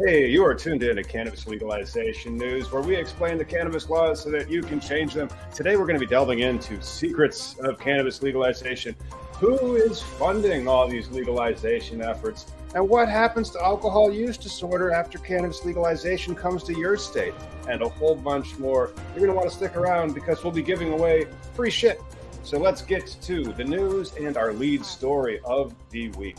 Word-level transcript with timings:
Hey, 0.00 0.30
you 0.30 0.44
are 0.44 0.54
tuned 0.54 0.84
in 0.84 0.94
to 0.94 1.02
Cannabis 1.02 1.48
Legalization 1.48 2.36
News, 2.36 2.70
where 2.70 2.82
we 2.82 2.94
explain 2.94 3.36
the 3.36 3.44
cannabis 3.44 3.90
laws 3.90 4.22
so 4.22 4.30
that 4.30 4.48
you 4.48 4.62
can 4.62 4.78
change 4.78 5.12
them. 5.12 5.28
Today, 5.52 5.74
we're 5.74 5.86
going 5.86 5.98
to 5.98 6.06
be 6.06 6.06
delving 6.06 6.38
into 6.38 6.80
secrets 6.80 7.58
of 7.58 7.80
cannabis 7.80 8.22
legalization. 8.22 8.94
Who 9.40 9.74
is 9.74 10.00
funding 10.00 10.68
all 10.68 10.86
these 10.86 11.08
legalization 11.08 12.00
efforts? 12.00 12.46
And 12.76 12.88
what 12.88 13.08
happens 13.08 13.50
to 13.50 13.60
alcohol 13.60 14.12
use 14.12 14.38
disorder 14.38 14.92
after 14.92 15.18
cannabis 15.18 15.64
legalization 15.64 16.36
comes 16.36 16.62
to 16.62 16.78
your 16.78 16.96
state? 16.96 17.34
And 17.68 17.82
a 17.82 17.88
whole 17.88 18.14
bunch 18.14 18.56
more. 18.56 18.92
You're 19.16 19.26
going 19.26 19.30
to 19.30 19.34
want 19.34 19.50
to 19.50 19.56
stick 19.56 19.76
around 19.76 20.14
because 20.14 20.44
we'll 20.44 20.52
be 20.52 20.62
giving 20.62 20.92
away 20.92 21.26
free 21.54 21.70
shit. 21.70 22.00
So 22.44 22.56
let's 22.56 22.82
get 22.82 23.04
to 23.22 23.52
the 23.52 23.64
news 23.64 24.14
and 24.14 24.36
our 24.36 24.52
lead 24.52 24.84
story 24.84 25.40
of 25.44 25.74
the 25.90 26.10
week. 26.10 26.36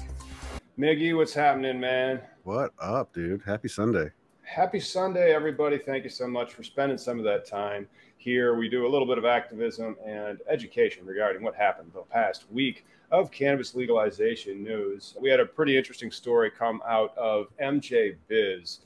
Miggy, 0.80 1.14
what's 1.14 1.34
happening, 1.34 1.78
man? 1.78 2.21
What 2.50 2.73
up, 2.81 3.13
dude? 3.13 3.43
Happy 3.45 3.68
Sunday. 3.68 4.09
Happy 4.41 4.80
Sunday, 4.80 5.35
everybody. 5.35 5.77
Thank 5.77 6.03
you 6.03 6.09
so 6.09 6.27
much 6.27 6.52
for 6.52 6.63
spending 6.63 6.98
some 6.98 7.20
of 7.20 7.23
that 7.26 7.45
time 7.45 7.88
here. 8.17 8.55
We 8.55 8.67
do 8.67 8.88
a 8.88 8.90
little 8.90 9.05
bit 9.05 9.20
of 9.20 9.26
activism 9.26 9.95
and 10.03 10.40
education 10.49 11.05
regarding 11.05 11.43
what 11.43 11.54
happened 11.54 11.91
the 11.93 12.02
past 12.02 12.45
week 12.52 12.88
of 13.12 13.30
cannabis 13.30 13.76
legalization 13.76 14.63
news. 14.63 15.13
We 15.21 15.30
had 15.30 15.40
a 15.40 15.45
pretty 15.45 15.77
interesting 15.77 16.09
story 16.09 16.49
come 16.49 16.81
out 16.88 17.16
of 17.16 17.55
MJBiz.com. 17.62 18.81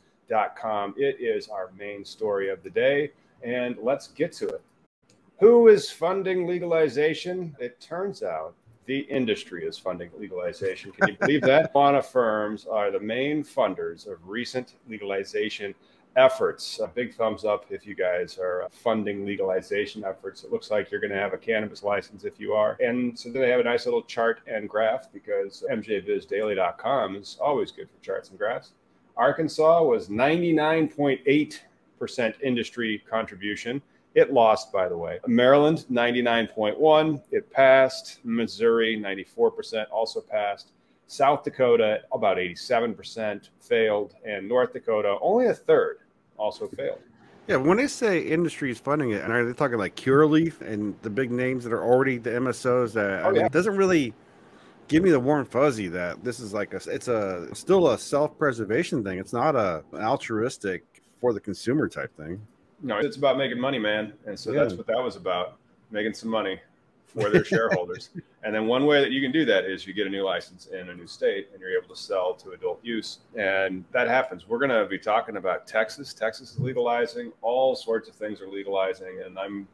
It 0.97 1.21
is 1.21 1.47
our 1.47 1.71
main 1.79 2.03
story 2.03 2.49
of 2.49 2.63
the 2.63 2.69
day, 2.69 3.13
and 3.43 3.77
let's 3.81 4.09
get 4.09 4.33
to 4.33 4.49
it. 4.49 4.61
Who 5.39 5.69
is 5.69 5.89
funding 5.89 6.45
legalization? 6.47 7.55
It 7.61 7.79
turns 7.79 8.23
out 8.23 8.55
the 8.85 8.99
industry 8.99 9.65
is 9.65 9.77
funding 9.77 10.09
legalization. 10.17 10.91
Can 10.91 11.09
you 11.09 11.17
believe 11.19 11.41
that? 11.41 11.71
Quanta 11.71 12.01
firms 12.01 12.65
are 12.65 12.91
the 12.91 12.99
main 12.99 13.43
funders 13.43 14.07
of 14.07 14.27
recent 14.27 14.75
legalization 14.87 15.75
efforts. 16.15 16.79
A 16.79 16.87
big 16.87 17.13
thumbs 17.15 17.43
up 17.45 17.65
if 17.69 17.85
you 17.87 17.93
guys 17.95 18.37
are 18.37 18.67
funding 18.71 19.25
legalization 19.25 20.03
efforts. 20.03 20.43
It 20.43 20.51
looks 20.51 20.69
like 20.71 20.91
you're 20.91 20.99
going 20.99 21.13
to 21.13 21.19
have 21.19 21.33
a 21.33 21.37
cannabis 21.37 21.83
license 21.83 22.23
if 22.23 22.39
you 22.39 22.53
are. 22.53 22.77
And 22.79 23.17
so 23.17 23.31
they 23.31 23.49
have 23.49 23.59
a 23.59 23.63
nice 23.63 23.85
little 23.85 24.03
chart 24.03 24.41
and 24.47 24.69
graph 24.69 25.11
because 25.11 25.65
mjbizdaily.com 25.71 27.15
is 27.15 27.39
always 27.41 27.71
good 27.71 27.89
for 27.89 27.99
charts 28.03 28.29
and 28.29 28.37
graphs. 28.37 28.73
Arkansas 29.15 29.83
was 29.83 30.09
99.8% 30.09 32.33
industry 32.41 33.03
contribution. 33.09 33.81
It 34.15 34.31
lost, 34.31 34.71
by 34.71 34.87
the 34.87 34.97
way. 34.97 35.19
Maryland, 35.27 35.85
99.1. 35.91 37.21
It 37.31 37.51
passed. 37.51 38.19
Missouri, 38.23 38.97
94%, 38.97 39.85
also 39.91 40.21
passed. 40.21 40.71
South 41.07 41.43
Dakota, 41.43 42.01
about 42.11 42.37
87%, 42.37 43.49
failed. 43.59 44.15
And 44.25 44.47
North 44.47 44.73
Dakota, 44.73 45.17
only 45.21 45.47
a 45.47 45.53
third, 45.53 45.99
also 46.37 46.67
failed. 46.67 46.99
Yeah, 47.47 47.57
when 47.57 47.77
they 47.77 47.87
say 47.87 48.19
industry 48.19 48.71
is 48.71 48.79
funding 48.79 49.11
it, 49.11 49.21
and 49.21 49.33
are 49.33 49.43
they 49.43 49.51
talking 49.51 49.77
like 49.77 49.95
Curaleaf 49.95 50.61
and 50.61 50.95
the 51.01 51.09
big 51.09 51.29
names 51.29 51.65
that 51.65 51.73
are 51.73 51.83
already 51.83 52.17
the 52.17 52.29
MSOs? 52.29 52.93
That 52.93 53.23
oh, 53.23 53.27
I 53.27 53.31
mean, 53.31 53.41
yeah. 53.41 53.47
it 53.47 53.51
doesn't 53.51 53.75
really 53.75 54.13
give 54.87 55.03
me 55.03 55.11
the 55.11 55.19
warm 55.19 55.45
fuzzy 55.45 55.87
that 55.89 56.23
this 56.23 56.39
is 56.39 56.53
like 56.53 56.73
a 56.73 56.79
it's 56.89 57.09
a 57.09 57.49
still 57.53 57.89
a 57.89 57.97
self 57.97 58.37
preservation 58.37 59.03
thing. 59.03 59.19
It's 59.19 59.33
not 59.33 59.57
a 59.57 59.83
altruistic 59.93 60.83
for 61.19 61.33
the 61.33 61.39
consumer 61.41 61.89
type 61.89 62.15
thing. 62.15 62.41
No, 62.83 62.97
it's 62.97 63.15
about 63.15 63.37
making 63.37 63.59
money, 63.59 63.79
man. 63.79 64.13
And 64.25 64.37
so 64.37 64.51
yeah. 64.51 64.61
that's 64.61 64.75
what 64.75 64.85
that 64.87 65.01
was 65.01 65.15
about 65.15 65.55
making 65.89 66.13
some 66.13 66.29
money 66.29 66.59
for 67.07 67.29
their 67.29 67.45
shareholders. 67.45 68.09
and 68.43 68.53
then 68.53 68.67
one 68.67 68.85
way 68.85 69.01
that 69.01 69.11
you 69.11 69.21
can 69.21 69.31
do 69.31 69.45
that 69.45 69.63
is 69.63 69.87
you 69.87 69.93
get 69.93 70.05
a 70.05 70.09
new 70.09 70.23
license 70.23 70.65
in 70.67 70.89
a 70.89 70.93
new 70.93 71.07
state 71.07 71.47
and 71.53 71.61
you're 71.61 71.71
able 71.71 71.87
to 71.87 71.99
sell 71.99 72.33
to 72.33 72.51
adult 72.51 72.83
use. 72.83 73.19
And 73.37 73.85
that 73.91 74.09
happens. 74.09 74.49
We're 74.49 74.59
going 74.59 74.69
to 74.69 74.85
be 74.85 74.99
talking 74.99 75.37
about 75.37 75.65
Texas. 75.65 76.13
Texas 76.13 76.51
is 76.51 76.59
legalizing, 76.59 77.31
all 77.41 77.73
sorts 77.75 78.09
of 78.09 78.15
things 78.15 78.41
are 78.41 78.49
legalizing. 78.49 79.21
And 79.25 79.39
I'm 79.39 79.65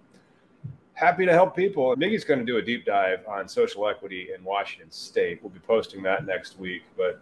happy 0.94 1.26
to 1.26 1.34
help 1.34 1.56
people. 1.56 1.96
Miggy's 1.96 2.24
going 2.24 2.40
to 2.40 2.46
do 2.46 2.58
a 2.58 2.62
deep 2.62 2.86
dive 2.86 3.26
on 3.28 3.48
social 3.48 3.88
equity 3.88 4.30
in 4.38 4.44
Washington 4.44 4.92
state. 4.92 5.42
We'll 5.42 5.50
be 5.50 5.60
posting 5.60 6.04
that 6.04 6.28
next 6.28 6.60
week. 6.60 6.84
But 6.96 7.22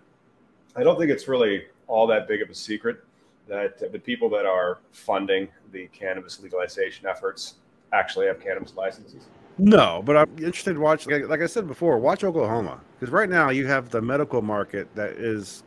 I 0.76 0.84
don't 0.84 1.00
think 1.00 1.12
it's 1.12 1.30
really 1.30 1.66
all 1.88 2.08
that 2.08 2.28
big 2.28 2.42
of 2.42 2.50
a 2.50 2.56
secret 2.56 3.04
that 3.48 3.92
the 3.92 4.00
people 4.00 4.30
that 4.30 4.46
are 4.46 4.80
funding 4.92 5.48
the 5.72 5.88
cannabis 5.88 6.40
legalization 6.42 7.08
efforts 7.08 7.56
actually 7.94 8.28
have 8.28 8.40
cannabis 8.40 8.76
licenses? 8.76 9.28
No, 9.58 10.02
but 10.06 10.18
I'm 10.18 10.30
interested 10.38 10.74
to 10.74 10.80
watch. 10.80 11.08
Like 11.08 11.42
I 11.42 11.48
said 11.48 11.68
before, 11.68 11.98
watch 11.98 12.24
Oklahoma 12.24 12.80
because 13.00 13.12
right 13.12 13.30
now 13.30 13.50
you 13.50 13.66
have 13.66 13.90
the 13.90 14.02
medical 14.02 14.42
market 14.42 14.94
that 14.96 15.12
is 15.14 15.64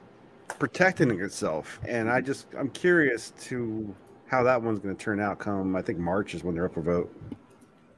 protecting 0.59 1.11
itself, 1.21 1.81
and 1.87 2.09
I 2.09 2.21
just 2.21 2.47
I'm 2.57 2.71
curious 2.71 3.33
to 3.43 3.95
how 4.27 4.45
that 4.45 4.63
one's 4.63 4.79
going 4.79 4.97
to 4.97 5.03
turn 5.03 5.21
out. 5.21 5.41
Come 5.41 5.75
I 5.75 5.83
think 5.83 5.99
March 5.99 6.35
is 6.35 6.45
when 6.45 6.55
they're 6.55 6.67
up 6.67 6.75
for 6.75 6.83
vote. 6.83 7.13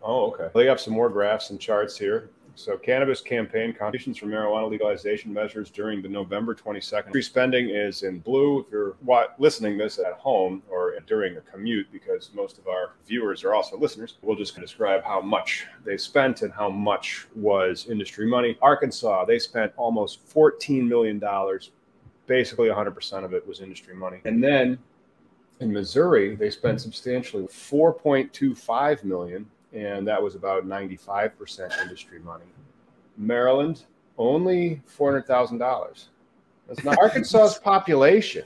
Oh, 0.03 0.33
okay. 0.33 0.49
They 0.55 0.67
have 0.67 0.81
some 0.81 0.95
more 0.95 1.09
graphs 1.09 1.51
and 1.51 1.61
charts 1.61 1.97
here. 1.97 2.31
So, 2.55 2.77
cannabis 2.77 3.21
campaign 3.21 3.73
contributions 3.73 4.19
for 4.19 4.27
marijuana 4.27 4.71
legalization 4.71 5.33
measures 5.33 5.71
during 5.71 6.03
the 6.03 6.09
November 6.09 6.55
22nd. 6.55 7.11
Free 7.11 7.23
spending 7.23 7.71
is 7.71 8.03
in 8.03 8.21
blue. 8.21 8.61
If 8.61 8.67
you're 8.71 8.97
listening 9.39 9.79
this 9.79 9.99
at 9.99 10.15
home 10.15 10.63
or 10.69 10.95
during 11.07 11.37
a 11.37 11.41
commute, 11.41 11.91
because 11.91 12.31
most 12.35 12.59
of 12.59 12.69
our 12.69 12.93
viewers 13.07 13.45
are 13.45 13.55
also 13.55 13.79
listeners, 13.79 14.19
we'll 14.23 14.37
just 14.37 14.55
describe 14.59 15.03
how 15.03 15.21
much 15.21 15.67
they 15.85 15.97
spent 15.97 16.43
and 16.43 16.53
how 16.53 16.69
much 16.69 17.27
was 17.35 17.87
industry 17.89 18.27
money. 18.27 18.59
Arkansas, 18.61 19.25
they 19.25 19.39
spent 19.39 19.73
almost 19.77 20.27
$14 20.29 20.87
million. 20.87 21.23
Basically, 22.27 22.69
100% 22.69 23.25
of 23.25 23.35
it 23.35 23.47
was 23.47 23.61
industry 23.61 23.95
money. 23.95 24.21
And 24.25 24.43
then 24.43 24.79
in 25.61 25.73
Missouri, 25.73 26.37
they 26.37 26.51
spent 26.51 26.81
substantially 26.81 27.45
4.25 27.45 29.05
million 29.05 29.47
and 29.73 30.07
that 30.07 30.23
was 30.23 30.35
about 30.35 30.67
95% 30.67 31.81
industry 31.81 32.19
money. 32.21 32.45
Maryland, 33.17 33.85
only 34.19 34.83
$400,000. 34.97 36.05
That's 36.69 36.85
not 36.85 36.99
Arkansas's 36.99 37.59
population 37.65 38.45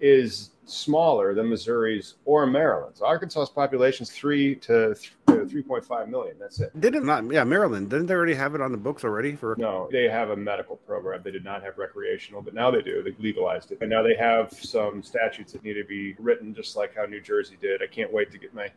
is 0.00 0.50
smaller 0.66 1.34
than 1.34 1.48
Missouri's 1.48 2.14
or 2.24 2.46
Maryland's. 2.46 3.00
Arkansas's 3.00 3.50
population 3.50 4.04
is 4.04 4.10
three 4.10 4.54
to 4.56 4.94
three 5.48 5.62
point 5.62 5.84
five 5.84 6.08
million. 6.08 6.36
That's 6.38 6.60
it. 6.60 6.78
Didn't 6.80 7.04
not 7.04 7.30
yeah 7.30 7.44
Maryland 7.44 7.90
didn't 7.90 8.06
they 8.06 8.14
already 8.14 8.34
have 8.34 8.54
it 8.54 8.60
on 8.60 8.72
the 8.72 8.78
books 8.78 9.04
already 9.04 9.36
for? 9.36 9.56
No, 9.58 9.88
they 9.92 10.08
have 10.08 10.30
a 10.30 10.36
medical 10.36 10.76
program. 10.76 11.22
They 11.22 11.30
did 11.30 11.44
not 11.44 11.62
have 11.62 11.78
recreational, 11.78 12.42
but 12.42 12.54
now 12.54 12.70
they 12.70 12.82
do. 12.82 13.02
They 13.02 13.14
legalized 13.18 13.72
it, 13.72 13.78
and 13.80 13.90
now 13.90 14.02
they 14.02 14.14
have 14.14 14.52
some 14.52 15.02
statutes 15.02 15.52
that 15.52 15.64
need 15.64 15.74
to 15.74 15.84
be 15.84 16.14
written, 16.18 16.54
just 16.54 16.76
like 16.76 16.96
how 16.96 17.04
New 17.04 17.20
Jersey 17.20 17.56
did. 17.60 17.82
I 17.82 17.86
can't 17.86 18.12
wait 18.12 18.30
to 18.32 18.38
get 18.38 18.54
my 18.54 18.70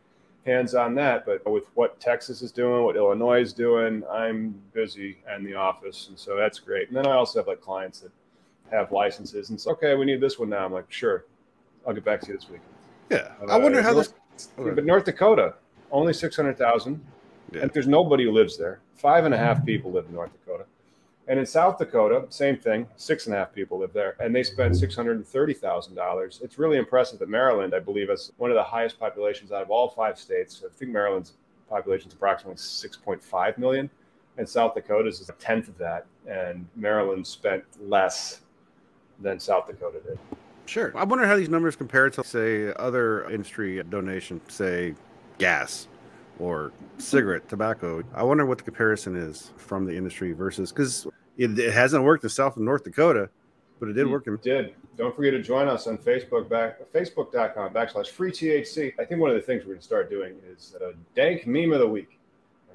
hands 0.46 0.74
on 0.74 0.94
that. 0.96 1.26
But 1.26 1.48
with 1.50 1.64
what 1.74 2.00
Texas 2.00 2.42
is 2.42 2.52
doing, 2.52 2.84
what 2.84 2.96
Illinois 2.96 3.40
is 3.40 3.52
doing, 3.52 4.02
I'm 4.10 4.60
busy 4.72 5.18
in 5.34 5.44
the 5.44 5.54
office, 5.54 6.08
and 6.08 6.18
so 6.18 6.36
that's 6.36 6.58
great. 6.58 6.88
And 6.88 6.96
then 6.96 7.06
I 7.06 7.12
also 7.12 7.40
have 7.40 7.46
like 7.46 7.60
clients 7.60 8.00
that 8.00 8.12
have 8.70 8.92
licenses, 8.92 9.50
and 9.50 9.60
so 9.60 9.72
okay, 9.72 9.94
we 9.94 10.04
need 10.04 10.20
this 10.20 10.38
one 10.38 10.50
now. 10.50 10.64
I'm 10.64 10.72
like, 10.72 10.90
sure, 10.90 11.24
I'll 11.86 11.94
get 11.94 12.04
back 12.04 12.20
to 12.22 12.28
you 12.28 12.34
this 12.34 12.48
week. 12.48 12.60
Yeah, 13.10 13.32
uh, 13.42 13.52
I 13.52 13.58
wonder 13.58 13.82
how 13.82 13.92
North, 13.92 14.14
this. 14.32 14.48
But 14.56 14.84
North 14.84 15.04
Dakota, 15.04 15.54
only 15.90 16.12
six 16.12 16.36
hundred 16.36 16.58
thousand, 16.58 17.04
yeah. 17.52 17.62
and 17.62 17.70
there's 17.72 17.88
nobody 17.88 18.24
who 18.24 18.32
lives 18.32 18.58
there. 18.58 18.80
Five 18.96 19.24
and 19.24 19.34
a 19.34 19.38
half 19.38 19.64
people 19.64 19.92
live 19.92 20.06
in 20.06 20.14
North 20.14 20.32
Dakota. 20.32 20.64
And 21.28 21.38
in 21.38 21.44
South 21.44 21.76
Dakota, 21.76 22.24
same 22.30 22.56
thing. 22.56 22.86
Six 22.96 23.26
and 23.26 23.34
a 23.34 23.38
half 23.38 23.52
people 23.52 23.78
live 23.78 23.92
there, 23.92 24.16
and 24.18 24.34
they 24.34 24.42
spend 24.42 24.74
six 24.74 24.96
hundred 24.96 25.18
and 25.18 25.26
thirty 25.26 25.52
thousand 25.52 25.94
dollars. 25.94 26.40
It's 26.42 26.58
really 26.58 26.78
impressive 26.78 27.18
that 27.18 27.28
Maryland, 27.28 27.74
I 27.74 27.80
believe, 27.80 28.08
has 28.08 28.32
one 28.38 28.50
of 28.50 28.54
the 28.54 28.62
highest 28.62 28.98
populations 28.98 29.52
out 29.52 29.62
of 29.62 29.70
all 29.70 29.90
five 29.90 30.18
states. 30.18 30.62
I 30.64 30.74
think 30.74 30.90
Maryland's 30.90 31.34
population 31.68 32.08
is 32.08 32.14
approximately 32.14 32.56
six 32.56 32.96
point 32.96 33.22
five 33.22 33.58
million, 33.58 33.90
and 34.38 34.48
South 34.48 34.74
Dakota's 34.74 35.20
is 35.20 35.28
a 35.28 35.34
tenth 35.34 35.68
of 35.68 35.76
that. 35.76 36.06
And 36.26 36.66
Maryland 36.74 37.26
spent 37.26 37.62
less 37.78 38.40
than 39.20 39.38
South 39.38 39.66
Dakota 39.66 40.00
did. 40.00 40.18
Sure. 40.64 40.92
I 40.96 41.04
wonder 41.04 41.26
how 41.26 41.36
these 41.36 41.48
numbers 41.48 41.76
compare 41.76 42.08
to, 42.10 42.24
say, 42.24 42.72
other 42.74 43.28
industry 43.30 43.82
donations, 43.82 44.42
say, 44.52 44.94
gas 45.38 45.88
or 46.38 46.72
cigarette, 46.98 47.48
tobacco. 47.48 48.02
I 48.14 48.22
wonder 48.22 48.46
what 48.46 48.58
the 48.58 48.64
comparison 48.64 49.16
is 49.16 49.52
from 49.56 49.86
the 49.86 49.96
industry 49.96 50.32
versus 50.32 50.70
because 50.70 51.06
it, 51.38 51.58
it, 51.58 51.72
hasn't 51.72 52.04
worked 52.04 52.24
in 52.24 52.30
South 52.30 52.56
and 52.56 52.64
North 52.64 52.84
Dakota, 52.84 53.30
but 53.80 53.88
it 53.88 53.94
did 53.94 54.06
hmm. 54.06 54.12
work 54.12 54.26
in. 54.26 54.34
It 54.34 54.42
did. 54.42 54.74
Don't 54.96 55.14
forget 55.14 55.32
to 55.32 55.42
join 55.42 55.68
us 55.68 55.86
on 55.86 55.96
Facebook 55.96 56.48
back 56.48 56.80
facebook.com 56.92 57.72
backslash 57.72 58.08
free 58.08 58.32
THC. 58.32 58.92
I 58.98 59.04
think 59.04 59.20
one 59.20 59.30
of 59.30 59.36
the 59.36 59.42
things 59.42 59.62
we're 59.62 59.74
going 59.74 59.78
to 59.78 59.84
start 59.84 60.10
doing 60.10 60.34
is 60.50 60.74
a 60.80 60.92
dank 61.14 61.46
meme 61.46 61.72
of 61.72 61.78
the 61.78 61.88
week. 61.88 62.18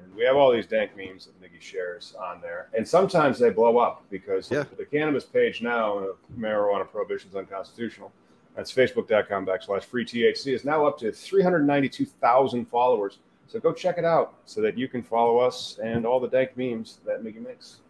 And 0.00 0.14
we 0.14 0.24
have 0.24 0.34
all 0.34 0.50
these 0.50 0.66
dank 0.66 0.96
memes 0.96 1.26
that 1.26 1.40
Miggy 1.40 1.60
shares 1.60 2.14
on 2.18 2.40
there. 2.40 2.68
And 2.76 2.88
sometimes 2.88 3.38
they 3.38 3.50
blow 3.50 3.78
up 3.78 4.04
because 4.10 4.50
yeah. 4.50 4.64
the 4.76 4.86
cannabis 4.86 5.24
page 5.24 5.60
now 5.60 5.98
of 5.98 6.16
marijuana 6.38 6.90
prohibition 6.90 7.28
is 7.28 7.36
unconstitutional. 7.36 8.10
That's 8.56 8.72
facebook.com 8.72 9.46
backslash 9.46 9.84
free 9.84 10.04
THC 10.04 10.54
is 10.54 10.64
now 10.64 10.86
up 10.86 10.98
to 11.00 11.12
392,000 11.12 12.64
followers. 12.66 13.18
So 13.46 13.60
go 13.60 13.72
check 13.72 13.98
it 13.98 14.04
out 14.04 14.34
so 14.46 14.60
that 14.62 14.78
you 14.78 14.88
can 14.88 15.02
follow 15.02 15.38
us 15.38 15.78
and 15.82 16.06
all 16.06 16.20
the 16.20 16.28
dank 16.28 16.56
memes 16.56 17.00
that 17.04 17.22
Miggy 17.22 17.44
makes. 17.44 17.80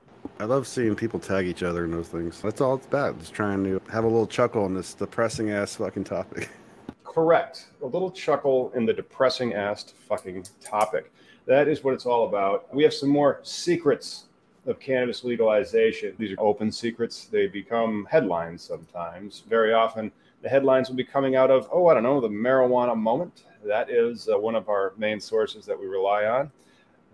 I 0.40 0.44
love 0.44 0.66
seeing 0.66 0.94
people 0.94 1.20
tag 1.20 1.46
each 1.46 1.62
other 1.62 1.84
in 1.84 1.90
those 1.90 2.08
things. 2.08 2.40
That's 2.42 2.60
all 2.60 2.74
it's 2.74 2.86
about. 2.86 3.18
Just 3.18 3.32
trying 3.32 3.64
to 3.64 3.80
have 3.90 4.04
a 4.04 4.08
little 4.08 4.26
chuckle 4.26 4.64
on 4.64 4.74
this 4.74 4.94
depressing 4.94 5.50
ass 5.50 5.76
fucking 5.76 6.04
topic. 6.04 6.50
Correct. 7.04 7.68
A 7.82 7.86
little 7.86 8.10
chuckle 8.10 8.72
in 8.74 8.84
the 8.86 8.92
depressing 8.92 9.54
ass 9.54 9.94
fucking 10.08 10.44
topic. 10.60 11.12
That 11.46 11.68
is 11.68 11.84
what 11.84 11.94
it's 11.94 12.06
all 12.06 12.26
about. 12.26 12.74
We 12.74 12.82
have 12.82 12.92
some 12.92 13.08
more 13.08 13.40
secrets 13.42 14.24
of 14.66 14.80
cannabis 14.80 15.24
legalization. 15.24 16.14
These 16.18 16.32
are 16.32 16.40
open 16.40 16.72
secrets. 16.72 17.26
They 17.26 17.46
become 17.46 18.06
headlines 18.10 18.62
sometimes. 18.62 19.44
Very 19.48 19.72
often, 19.72 20.10
the 20.42 20.48
headlines 20.48 20.88
will 20.88 20.96
be 20.96 21.04
coming 21.04 21.36
out 21.36 21.50
of, 21.50 21.68
oh, 21.72 21.86
I 21.86 21.94
don't 21.94 22.02
know, 22.02 22.20
the 22.20 22.28
marijuana 22.28 22.96
moment. 22.96 23.44
That 23.64 23.90
is 23.90 24.28
uh, 24.28 24.38
one 24.38 24.54
of 24.54 24.68
our 24.68 24.92
main 24.98 25.20
sources 25.20 25.64
that 25.66 25.78
we 25.78 25.86
rely 25.86 26.24
on. 26.24 26.50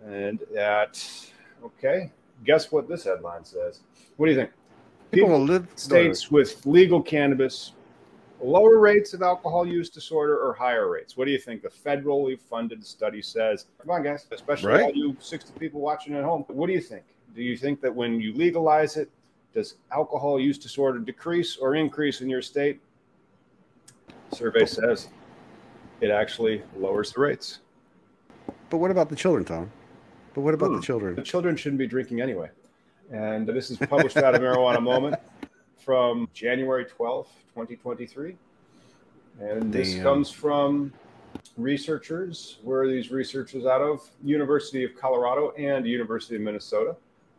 And 0.05 0.41
that, 0.55 1.05
okay, 1.65 2.11
guess 2.45 2.73
what 2.73 2.89
this 2.89 3.05
headline 3.05 3.45
says? 3.45 3.81
What 4.17 4.27
do 4.27 4.33
you 4.33 4.39
think? 4.39 4.51
People, 5.11 5.29
People 5.29 5.45
live 5.45 5.69
states 5.75 6.31
with 6.31 6.65
legal 6.67 7.03
cannabis, 7.03 7.73
lower 8.41 8.79
rates 8.79 9.13
of 9.13 9.23
alcohol 9.23 9.67
use 9.67 9.91
disorder 9.91 10.39
or 10.39 10.55
higher 10.55 10.89
rates. 10.89 11.17
What 11.17 11.25
do 11.25 11.33
you 11.33 11.39
think? 11.39 11.63
The 11.63 11.69
federally 11.69 12.39
funded 12.39 12.85
study 12.85 13.21
says. 13.21 13.67
Come 13.81 13.91
on, 13.91 14.03
guys, 14.03 14.27
especially 14.31 14.69
right? 14.69 14.85
all 14.85 14.93
you 14.95 15.17
60 15.19 15.53
people 15.59 15.81
watching 15.81 16.15
at 16.15 16.25
home. 16.25 16.45
What 16.49 16.69
do 16.69 16.73
you 16.73 16.81
think? 16.81 17.03
Do 17.35 17.43
you 17.43 17.57
think 17.57 17.81
that 17.81 17.95
when 17.95 18.21
you 18.21 18.33
legalize 18.35 18.97
it, 18.97 19.11
does 19.53 19.77
alcohol 19.93 20.39
use 20.39 20.59
disorder 20.59 21.01
decrease 21.01 21.57
or 21.57 21.75
increase 21.75 22.21
in 22.21 22.29
your 22.29 22.43
state? 22.43 22.81
survey 24.33 24.65
says 24.65 25.09
it 26.01 26.11
actually 26.11 26.63
lowers 26.77 27.13
the 27.13 27.21
rates. 27.21 27.61
But 28.69 28.79
what 28.79 28.91
about 28.91 29.09
the 29.09 29.17
children, 29.17 29.45
Tom? 29.45 29.71
But 30.35 30.43
what 30.43 30.55
about 30.55 30.71
hmm. 30.71 30.77
the 30.77 30.83
children? 30.83 31.15
The 31.15 31.23
children 31.23 31.57
shouldn't 31.57 31.79
be 31.79 31.87
drinking 31.87 32.21
anyway. 32.21 32.51
And 33.13 33.47
this 33.47 33.71
is 33.71 33.79
published 33.79 34.17
out 34.17 34.35
of 34.35 34.41
Marijuana 34.41 34.81
Moment 34.81 35.17
from 35.79 36.29
January 36.33 36.85
12th, 36.85 37.27
2023. 37.55 38.37
And 39.41 39.73
this 39.73 40.01
comes 40.01 40.31
from 40.31 40.93
researchers. 41.57 42.59
Where 42.63 42.83
are 42.83 42.89
these 42.89 43.11
researchers 43.11 43.67
out 43.67 43.81
of? 43.81 44.09
University 44.23 44.85
of 44.85 44.95
Colorado 44.97 45.53
and 45.59 45.87
University 45.87 46.37
of 46.37 46.43
Minnesota. 46.43 46.95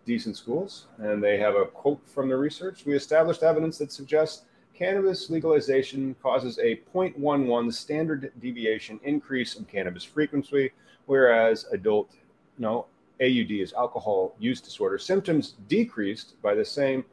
Decent 0.06 0.36
schools. 0.36 0.88
And 0.98 1.24
they 1.24 1.38
have 1.38 1.56
a 1.56 1.66
quote 1.66 2.02
from 2.06 2.28
the 2.28 2.36
research. 2.36 2.86
We 2.86 2.96
established 2.96 3.44
evidence 3.44 3.78
that 3.78 3.92
suggests 3.92 4.44
cannabis 4.74 5.30
legalization 5.30 6.16
causes 6.22 6.58
a 6.58 6.82
0.11 6.94 7.72
standard 7.72 8.32
deviation 8.40 9.00
increase 9.04 9.56
in 9.56 9.66
cannabis 9.66 10.04
frequency, 10.04 10.72
whereas 11.06 11.66
adult 11.72 12.16
no, 12.58 12.88
AUD 13.22 13.52
is 13.52 13.74
alcohol 13.74 14.36
use 14.40 14.62
disorder. 14.62 14.98
Symptoms 14.98 15.56
decreased 15.68 16.42
by 16.42 16.56
the 16.56 16.66
same 16.66 17.06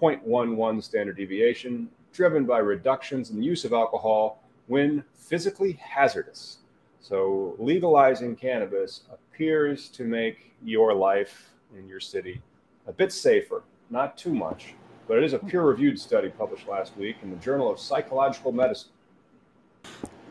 0.11 0.00 0.82
standard 0.82 1.16
deviation, 1.16 1.88
driven 2.12 2.44
by 2.44 2.58
reductions 2.58 3.30
in 3.30 3.36
the 3.36 3.44
use 3.44 3.64
of 3.64 3.72
alcohol 3.72 4.42
when 4.66 5.02
physically 5.14 5.72
hazardous. 5.72 6.58
So, 7.00 7.54
legalizing 7.58 8.36
cannabis 8.36 9.02
appears 9.12 9.88
to 9.90 10.04
make 10.04 10.52
your 10.62 10.92
life 10.92 11.50
in 11.76 11.86
your 11.86 12.00
city 12.00 12.42
a 12.86 12.92
bit 12.92 13.12
safer, 13.12 13.62
not 13.90 14.16
too 14.16 14.34
much, 14.34 14.74
but 15.06 15.18
it 15.18 15.24
is 15.24 15.32
a 15.32 15.38
peer 15.38 15.62
reviewed 15.62 15.98
study 16.00 16.28
published 16.28 16.66
last 16.66 16.96
week 16.96 17.16
in 17.22 17.30
the 17.30 17.36
Journal 17.36 17.70
of 17.70 17.78
Psychological 17.78 18.50
Medicine. 18.50 18.90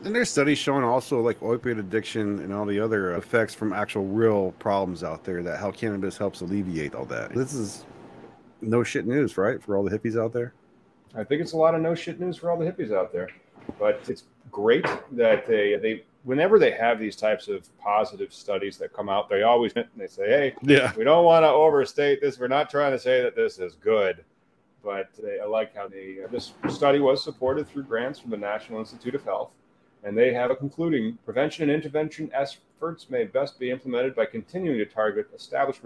And 0.04 0.14
there's 0.14 0.30
studies 0.30 0.58
showing 0.58 0.84
also 0.84 1.20
like 1.20 1.40
opioid 1.40 1.78
addiction 1.78 2.40
and 2.40 2.52
all 2.52 2.66
the 2.66 2.78
other 2.78 3.16
effects 3.16 3.54
from 3.54 3.72
actual 3.72 4.04
real 4.04 4.52
problems 4.58 5.02
out 5.02 5.24
there 5.24 5.42
that 5.42 5.58
how 5.58 5.70
cannabis 5.70 6.16
helps 6.16 6.42
alleviate 6.42 6.94
all 6.94 7.06
that. 7.06 7.34
This 7.34 7.54
is 7.54 7.86
no 8.60 8.84
shit 8.84 9.06
news, 9.06 9.36
right? 9.36 9.62
For 9.62 9.76
all 9.76 9.82
the 9.82 9.98
hippies 9.98 10.20
out 10.20 10.32
there. 10.32 10.52
I 11.14 11.24
think 11.24 11.40
it's 11.40 11.52
a 11.52 11.56
lot 11.56 11.74
of 11.74 11.80
no 11.80 11.94
shit 11.94 12.20
news 12.20 12.36
for 12.36 12.50
all 12.50 12.58
the 12.58 12.70
hippies 12.70 12.92
out 12.92 13.12
there. 13.12 13.30
But 13.78 14.00
it's 14.06 14.24
great 14.50 14.86
that 15.12 15.46
they 15.46 15.76
they 15.76 16.04
whenever 16.24 16.58
they 16.58 16.72
have 16.72 16.98
these 16.98 17.16
types 17.16 17.48
of 17.48 17.68
positive 17.78 18.32
studies 18.32 18.76
that 18.78 18.92
come 18.92 19.08
out, 19.08 19.28
they 19.28 19.42
always 19.42 19.72
they 19.72 20.06
say, 20.06 20.28
"Hey, 20.28 20.54
yeah, 20.62 20.92
we 20.96 21.04
don't 21.04 21.24
want 21.24 21.42
to 21.44 21.48
overstate 21.48 22.20
this. 22.20 22.38
We're 22.38 22.48
not 22.48 22.70
trying 22.70 22.92
to 22.92 22.98
say 22.98 23.22
that 23.22 23.34
this 23.34 23.58
is 23.58 23.74
good." 23.76 24.24
But 24.84 25.10
they, 25.20 25.40
I 25.40 25.46
like 25.46 25.74
how 25.74 25.88
they, 25.88 26.18
this 26.30 26.52
study 26.68 27.00
was 27.00 27.24
supported 27.24 27.66
through 27.66 27.84
grants 27.84 28.20
from 28.20 28.30
the 28.30 28.36
National 28.36 28.78
Institute 28.78 29.16
of 29.16 29.24
Health 29.24 29.50
and 30.06 30.16
they 30.16 30.32
have 30.32 30.52
a 30.52 30.56
concluding 30.56 31.18
prevention 31.24 31.64
and 31.64 31.72
intervention 31.72 32.30
efforts 32.32 33.10
may 33.10 33.24
best 33.24 33.58
be 33.58 33.70
implemented 33.70 34.14
by 34.14 34.24
continuing 34.24 34.78
to 34.78 34.86
target 34.86 35.28
established 35.34 35.80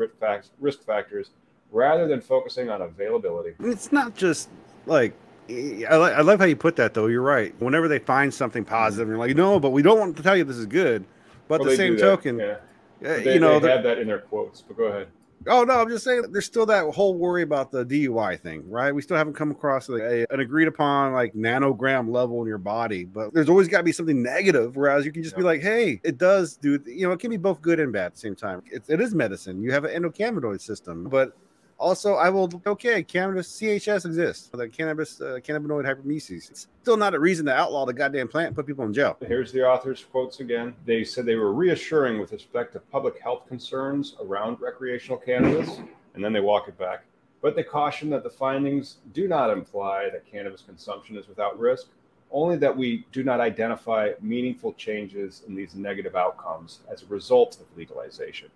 risk 0.60 0.84
factors 0.84 1.30
rather 1.72 2.06
than 2.06 2.20
focusing 2.20 2.68
on 2.68 2.82
availability. 2.82 3.54
It's 3.60 3.90
not 3.90 4.14
just 4.14 4.50
like 4.84 5.14
I, 5.48 5.94
I 5.94 6.20
love 6.20 6.38
how 6.38 6.44
you 6.44 6.54
put 6.54 6.76
that 6.76 6.92
though. 6.92 7.06
You're 7.06 7.22
right. 7.22 7.54
Whenever 7.60 7.88
they 7.88 7.98
find 7.98 8.32
something 8.32 8.64
positive, 8.64 9.08
you're 9.08 9.16
like, 9.16 9.34
no, 9.34 9.58
but 9.58 9.70
we 9.70 9.82
don't 9.82 9.98
want 9.98 10.16
to 10.18 10.22
tell 10.22 10.36
you 10.36 10.44
this 10.44 10.58
is 10.58 10.66
good. 10.66 11.06
But 11.48 11.60
well, 11.60 11.70
the 11.70 11.76
same 11.76 11.96
token, 11.96 12.38
yeah. 12.38 12.56
Eh, 13.02 13.24
they, 13.24 13.34
you 13.34 13.40
know, 13.40 13.58
they 13.58 13.70
have 13.70 13.82
that 13.84 13.98
in 13.98 14.06
their 14.06 14.18
quotes. 14.18 14.60
But 14.60 14.76
go 14.76 14.84
ahead. 14.84 15.08
Oh 15.46 15.64
no, 15.64 15.80
I'm 15.80 15.88
just 15.88 16.04
saying 16.04 16.32
there's 16.32 16.44
still 16.44 16.66
that 16.66 16.84
whole 16.92 17.14
worry 17.14 17.42
about 17.42 17.72
the 17.72 17.84
DUI 17.84 18.38
thing, 18.38 18.68
right? 18.68 18.94
We 18.94 19.00
still 19.00 19.16
haven't 19.16 19.32
come 19.32 19.50
across 19.50 19.88
like 19.88 20.02
a, 20.02 20.26
an 20.30 20.40
agreed 20.40 20.68
upon 20.68 21.14
like 21.14 21.32
nanogram 21.32 22.12
level 22.12 22.42
in 22.42 22.46
your 22.46 22.58
body, 22.58 23.04
but 23.04 23.32
there's 23.32 23.48
always 23.48 23.66
got 23.66 23.78
to 23.78 23.84
be 23.84 23.92
something 23.92 24.22
negative. 24.22 24.76
Whereas 24.76 25.06
you 25.06 25.12
can 25.12 25.22
just 25.22 25.36
be 25.36 25.42
like, 25.42 25.62
hey, 25.62 25.98
it 26.04 26.18
does 26.18 26.56
do, 26.56 26.78
you 26.84 27.06
know, 27.06 27.12
it 27.12 27.20
can 27.20 27.30
be 27.30 27.38
both 27.38 27.62
good 27.62 27.80
and 27.80 27.90
bad 27.90 28.06
at 28.06 28.14
the 28.14 28.20
same 28.20 28.36
time. 28.36 28.62
It, 28.70 28.84
it 28.88 29.00
is 29.00 29.14
medicine. 29.14 29.62
You 29.62 29.72
have 29.72 29.84
an 29.84 30.02
endocannabinoid 30.02 30.60
system, 30.60 31.04
but 31.04 31.34
also, 31.80 32.14
I 32.14 32.28
will 32.28 32.62
okay, 32.66 33.02
cannabis 33.02 33.58
CHS 33.58 34.04
exists, 34.04 34.48
the 34.52 34.68
cannabis 34.68 35.20
uh, 35.20 35.38
cannabinoid 35.42 35.86
hyperemesis. 35.86 36.50
It's 36.50 36.68
still 36.82 36.98
not 36.98 37.14
a 37.14 37.18
reason 37.18 37.46
to 37.46 37.54
outlaw 37.54 37.86
the 37.86 37.94
goddamn 37.94 38.28
plant 38.28 38.48
and 38.48 38.56
put 38.56 38.66
people 38.66 38.84
in 38.84 38.92
jail. 38.92 39.16
Here's 39.26 39.50
the 39.50 39.66
author's 39.66 40.04
quotes 40.04 40.40
again. 40.40 40.74
They 40.84 41.04
said 41.04 41.24
they 41.24 41.36
were 41.36 41.54
reassuring 41.54 42.20
with 42.20 42.32
respect 42.32 42.74
to 42.74 42.80
public 42.80 43.18
health 43.20 43.48
concerns 43.48 44.14
around 44.20 44.60
recreational 44.60 45.16
cannabis, 45.16 45.80
and 46.14 46.22
then 46.22 46.34
they 46.34 46.40
walk 46.40 46.68
it 46.68 46.78
back. 46.78 47.04
But 47.40 47.56
they 47.56 47.62
caution 47.62 48.10
that 48.10 48.24
the 48.24 48.30
findings 48.30 48.98
do 49.14 49.26
not 49.26 49.50
imply 49.50 50.10
that 50.12 50.30
cannabis 50.30 50.60
consumption 50.60 51.16
is 51.16 51.28
without 51.28 51.58
risk, 51.58 51.86
only 52.30 52.56
that 52.56 52.76
we 52.76 53.06
do 53.10 53.24
not 53.24 53.40
identify 53.40 54.10
meaningful 54.20 54.74
changes 54.74 55.42
in 55.48 55.54
these 55.54 55.74
negative 55.74 56.14
outcomes 56.14 56.80
as 56.92 57.02
a 57.02 57.06
result 57.06 57.58
of 57.58 57.66
legalization. 57.76 58.50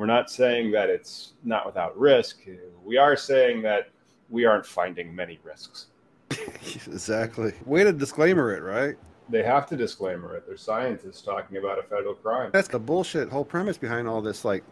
We're 0.00 0.06
not 0.06 0.30
saying 0.30 0.70
that 0.70 0.88
it's 0.88 1.34
not 1.44 1.66
without 1.66 1.94
risk. 1.94 2.38
We 2.86 2.96
are 2.96 3.16
saying 3.16 3.60
that 3.62 3.90
we 4.30 4.46
aren't 4.46 4.64
finding 4.64 5.14
many 5.14 5.38
risks. 5.44 5.88
exactly. 6.30 7.52
Way 7.66 7.84
to 7.84 7.92
disclaimer 7.92 8.56
it, 8.56 8.62
right? 8.62 8.96
They 9.28 9.42
have 9.42 9.66
to 9.66 9.76
disclaimer 9.76 10.36
it. 10.36 10.46
They're 10.46 10.56
scientists 10.56 11.20
talking 11.20 11.58
about 11.58 11.78
a 11.78 11.82
federal 11.82 12.14
crime. 12.14 12.48
That's 12.50 12.68
the 12.68 12.78
bullshit 12.78 13.28
whole 13.28 13.44
premise 13.44 13.76
behind 13.76 14.08
all 14.08 14.22
this. 14.22 14.42
Like 14.42 14.64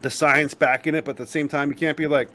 the 0.00 0.10
science 0.10 0.52
backing 0.52 0.96
it, 0.96 1.04
but 1.04 1.12
at 1.12 1.18
the 1.18 1.28
same 1.28 1.46
time, 1.46 1.68
you 1.68 1.76
can't 1.76 1.96
be 1.96 2.08
like, 2.08 2.28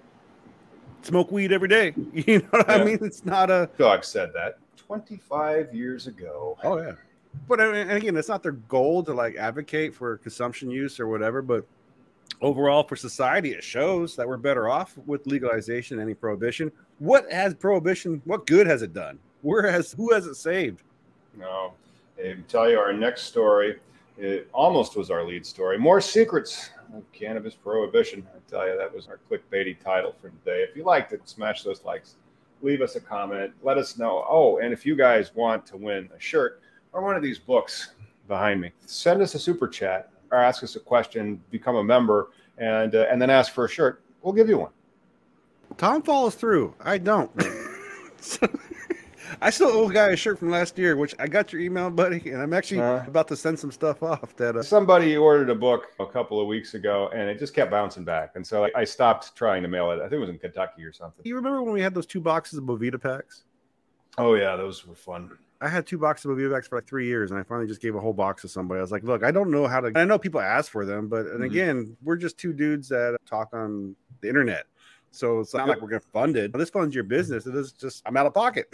smoke 1.01 1.33
weed 1.33 1.51
every 1.51 1.67
day. 1.67 1.93
You 2.13 2.39
know 2.39 2.47
what 2.51 2.69
yeah. 2.69 2.75
I 2.75 2.83
mean? 2.85 2.99
It's 3.01 3.25
not 3.25 3.51
a. 3.51 3.69
Dog 3.77 4.05
said 4.05 4.31
that 4.35 4.59
25 4.77 5.75
years 5.75 6.07
ago. 6.07 6.57
Oh, 6.63 6.77
yeah. 6.77 6.93
But 7.49 7.59
and 7.59 7.91
again, 7.91 8.15
it's 8.15 8.29
not 8.29 8.41
their 8.41 8.53
goal 8.53 9.03
to 9.03 9.13
like 9.13 9.35
advocate 9.35 9.93
for 9.93 10.15
consumption 10.19 10.71
use 10.71 10.97
or 10.97 11.09
whatever, 11.09 11.41
but 11.41 11.67
overall 12.41 12.83
for 12.83 12.95
society 12.95 13.51
it 13.51 13.63
shows 13.63 14.15
that 14.15 14.27
we're 14.27 14.37
better 14.37 14.69
off 14.69 14.97
with 15.05 15.25
legalization 15.27 15.97
than 15.97 16.05
any 16.05 16.13
prohibition. 16.13 16.71
What 16.99 17.31
has 17.31 17.53
prohibition 17.53 18.21
what 18.25 18.45
good 18.45 18.67
has 18.67 18.81
it 18.81 18.93
done? 18.93 19.19
Where 19.41 19.69
has 19.71 19.91
who 19.93 20.13
has 20.13 20.25
it 20.25 20.35
saved? 20.35 20.83
No. 21.37 21.73
I 22.17 22.37
tell 22.47 22.69
you 22.69 22.79
our 22.79 22.93
next 22.93 23.23
story 23.23 23.79
it 24.17 24.49
almost 24.53 24.95
was 24.95 25.11
our 25.11 25.23
lead 25.25 25.45
story. 25.45 25.77
More 25.77 25.99
secrets 25.99 26.69
of 26.95 27.03
cannabis 27.11 27.53
prohibition. 27.53 28.25
I 28.33 28.49
tell 28.49 28.67
you 28.67 28.77
that 28.77 28.93
was 28.93 29.07
our 29.07 29.19
clickbaity 29.29 29.77
title 29.83 30.15
for 30.21 30.29
today. 30.29 30.65
If 30.69 30.75
you 30.75 30.83
liked 30.83 31.11
it 31.13 31.27
smash 31.27 31.63
those 31.63 31.83
likes. 31.83 32.15
Leave 32.61 32.81
us 32.81 32.95
a 32.95 33.01
comment. 33.01 33.51
Let 33.61 33.77
us 33.77 33.97
know. 33.97 34.25
Oh 34.27 34.59
and 34.59 34.73
if 34.73 34.85
you 34.85 34.95
guys 34.95 35.33
want 35.35 35.65
to 35.67 35.77
win 35.77 36.09
a 36.15 36.19
shirt 36.19 36.61
or 36.93 37.01
one 37.01 37.15
of 37.15 37.23
these 37.23 37.39
books 37.39 37.89
behind 38.27 38.59
me 38.59 38.71
send 38.85 39.21
us 39.21 39.35
a 39.35 39.39
super 39.39 39.67
chat 39.67 40.09
or 40.31 40.37
ask 40.39 40.63
us 40.63 40.75
a 40.75 40.79
question, 40.79 41.41
become 41.51 41.75
a 41.75 41.83
member, 41.83 42.29
and 42.57 42.95
uh, 42.95 43.05
and 43.09 43.21
then 43.21 43.29
ask 43.29 43.53
for 43.53 43.65
a 43.65 43.69
shirt, 43.69 44.01
we'll 44.21 44.33
give 44.33 44.49
you 44.49 44.57
one. 44.57 44.71
Tom 45.77 46.01
follows 46.01 46.35
through. 46.35 46.73
I 46.79 46.97
don't. 46.97 47.31
I 49.41 49.49
still 49.49 49.67
owe 49.69 49.89
a 49.89 49.93
guy 49.93 50.07
a 50.09 50.15
shirt 50.15 50.39
from 50.39 50.49
last 50.49 50.77
year, 50.77 50.95
which 50.95 51.13
I 51.19 51.27
got 51.27 51.51
your 51.51 51.61
email, 51.61 51.89
buddy, 51.89 52.29
and 52.29 52.41
I'm 52.41 52.53
actually 52.53 52.81
uh, 52.81 53.03
about 53.05 53.27
to 53.29 53.35
send 53.35 53.59
some 53.59 53.71
stuff 53.71 54.03
off. 54.03 54.35
That 54.37 54.55
uh, 54.55 54.63
somebody 54.63 55.17
ordered 55.17 55.49
a 55.49 55.55
book 55.55 55.87
a 55.99 56.05
couple 56.05 56.39
of 56.39 56.47
weeks 56.47 56.73
ago, 56.73 57.09
and 57.13 57.29
it 57.29 57.39
just 57.39 57.53
kept 57.53 57.71
bouncing 57.71 58.03
back, 58.03 58.31
and 58.35 58.45
so 58.45 58.65
I, 58.65 58.71
I 58.75 58.83
stopped 58.83 59.35
trying 59.35 59.63
to 59.63 59.67
mail 59.67 59.91
it. 59.91 59.95
I 59.95 60.03
think 60.03 60.13
it 60.13 60.19
was 60.19 60.29
in 60.29 60.39
Kentucky 60.39 60.83
or 60.83 60.93
something. 60.93 61.25
You 61.25 61.35
remember 61.35 61.61
when 61.63 61.73
we 61.73 61.81
had 61.81 61.93
those 61.93 62.05
two 62.05 62.21
boxes 62.21 62.59
of 62.59 62.65
Bovita 62.65 63.01
packs? 63.01 63.43
Oh 64.17 64.35
yeah, 64.35 64.55
those 64.55 64.85
were 64.87 64.95
fun. 64.95 65.37
I 65.65 65.69
had 65.69 65.87
two 65.87 65.97
boxes 65.97 66.29
of 66.29 66.37
Vivax 66.37 66.67
for 66.67 66.77
like 66.77 66.87
three 66.87 67.07
years, 67.07 67.31
and 67.31 67.39
I 67.39 67.43
finally 67.43 67.65
just 67.65 67.81
gave 67.81 67.95
a 67.95 67.99
whole 67.99 68.13
box 68.13 68.43
to 68.43 68.47
somebody. 68.47 68.77
I 68.77 68.81
was 68.81 68.91
like, 68.91 69.03
"Look, 69.03 69.23
I 69.23 69.31
don't 69.31 69.49
know 69.49 69.65
how 69.65 69.81
to." 69.81 69.91
I 69.95 70.05
know 70.05 70.19
people 70.19 70.39
ask 70.39 70.71
for 70.71 70.85
them, 70.85 71.07
but 71.07 71.25
and 71.25 71.35
mm-hmm. 71.35 71.43
again, 71.43 71.97
we're 72.03 72.17
just 72.17 72.37
two 72.37 72.53
dudes 72.53 72.87
that 72.89 73.17
talk 73.27 73.49
on 73.51 73.95
the 74.21 74.29
internet. 74.29 74.65
So 75.09 75.39
it's 75.39 75.53
not 75.53 75.67
like 75.67 75.81
we're 75.81 75.87
going 75.87 76.01
to 76.01 76.07
fund 76.09 76.35
it. 76.35 76.51
This 76.53 76.69
funds 76.69 76.93
your 76.93 77.05
business. 77.05 77.47
It 77.47 77.55
is 77.55 77.71
just 77.71 78.03
I'm 78.05 78.15
out 78.15 78.27
of 78.27 78.33
pocket. 78.33 78.67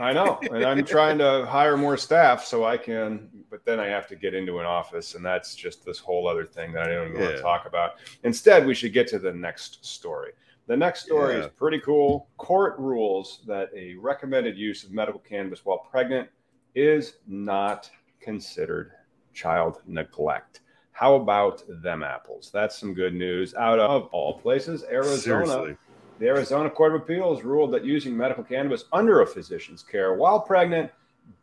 I 0.00 0.12
know, 0.12 0.40
and 0.50 0.64
I'm 0.64 0.84
trying 0.84 1.18
to 1.18 1.46
hire 1.46 1.76
more 1.76 1.96
staff 1.96 2.44
so 2.44 2.64
I 2.64 2.76
can, 2.76 3.28
but 3.50 3.64
then 3.64 3.78
I 3.78 3.86
have 3.86 4.08
to 4.08 4.16
get 4.16 4.34
into 4.34 4.58
an 4.58 4.66
office, 4.66 5.14
and 5.14 5.24
that's 5.24 5.54
just 5.54 5.84
this 5.84 5.98
whole 5.98 6.26
other 6.26 6.44
thing 6.44 6.72
that 6.72 6.84
I 6.84 6.86
don't 6.88 7.08
even 7.10 7.20
yeah. 7.20 7.26
want 7.26 7.36
to 7.36 7.42
talk 7.42 7.66
about. 7.66 7.92
Instead, 8.24 8.66
we 8.66 8.74
should 8.74 8.92
get 8.92 9.06
to 9.08 9.18
the 9.20 9.32
next 9.32 9.84
story. 9.84 10.32
The 10.66 10.76
next 10.76 11.04
story 11.04 11.34
yeah. 11.34 11.44
is 11.44 11.48
pretty 11.48 11.80
cool. 11.80 12.28
Court 12.36 12.78
rules 12.78 13.42
that 13.46 13.70
a 13.76 13.94
recommended 13.94 14.56
use 14.56 14.84
of 14.84 14.92
medical 14.92 15.20
cannabis 15.20 15.64
while 15.64 15.78
pregnant 15.78 16.28
is 16.74 17.14
not 17.26 17.90
considered 18.20 18.92
child 19.34 19.82
neglect. 19.86 20.60
How 20.92 21.14
about 21.16 21.64
them 21.82 22.02
apples? 22.02 22.50
That's 22.52 22.78
some 22.78 22.94
good 22.94 23.14
news 23.14 23.54
out 23.54 23.78
of 23.80 24.06
all 24.12 24.38
places, 24.38 24.84
Arizona. 24.84 25.46
Seriously. 25.46 25.76
The 26.18 26.28
Arizona 26.28 26.70
Court 26.70 26.94
of 26.94 27.02
Appeals 27.02 27.42
ruled 27.42 27.72
that 27.72 27.84
using 27.84 28.16
medical 28.16 28.44
cannabis 28.44 28.84
under 28.92 29.22
a 29.22 29.26
physician's 29.26 29.82
care 29.82 30.14
while 30.14 30.38
pregnant 30.38 30.92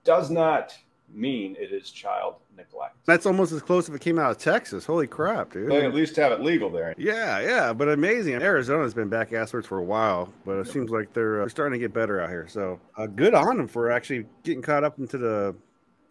does 0.06 0.30
not 0.30 0.78
mean 1.13 1.56
it 1.60 1.72
is 1.72 1.92
child 1.92 2.36
neglect. 2.56 2.96
That's 3.06 3.25
almost 3.25 3.51
as 3.51 3.62
close 3.62 3.89
if 3.89 3.96
it 3.96 4.01
came 4.01 4.20
out 4.20 4.32
of 4.32 4.38
Texas. 4.38 4.86
Holy 4.86 5.08
crap, 5.08 5.54
dude. 5.54 5.72
They 5.72 5.86
at 5.86 5.94
least 5.94 6.16
have 6.18 6.32
it 6.32 6.42
legal 6.42 6.70
there. 6.70 6.94
Yeah, 6.98 7.39
yeah, 7.39 7.74
but 7.74 7.89
amazing. 7.89 8.36
Arizona's 8.36 8.94
been 8.94 9.10
back 9.10 9.32
asswards 9.32 9.66
for 9.66 9.80
a 9.80 9.84
while, 9.84 10.32
but 10.46 10.58
it 10.58 10.68
seems 10.68 10.92
like 10.92 11.13
they're, 11.13 11.42
uh, 11.42 11.50
starting 11.50 11.80
to 11.80 11.84
get 11.84 11.94
better 11.94 12.22
out 12.22 12.30
here. 12.30 12.48
So 12.48 12.80
uh, 12.98 13.08
good 13.08 13.34
on 13.34 13.58
them 13.58 13.68
for 13.68 13.92
actually 13.92 14.25
getting 14.44 14.62
caught 14.62 14.84
up 14.84 15.00
into 15.00 15.18
the 15.18 15.56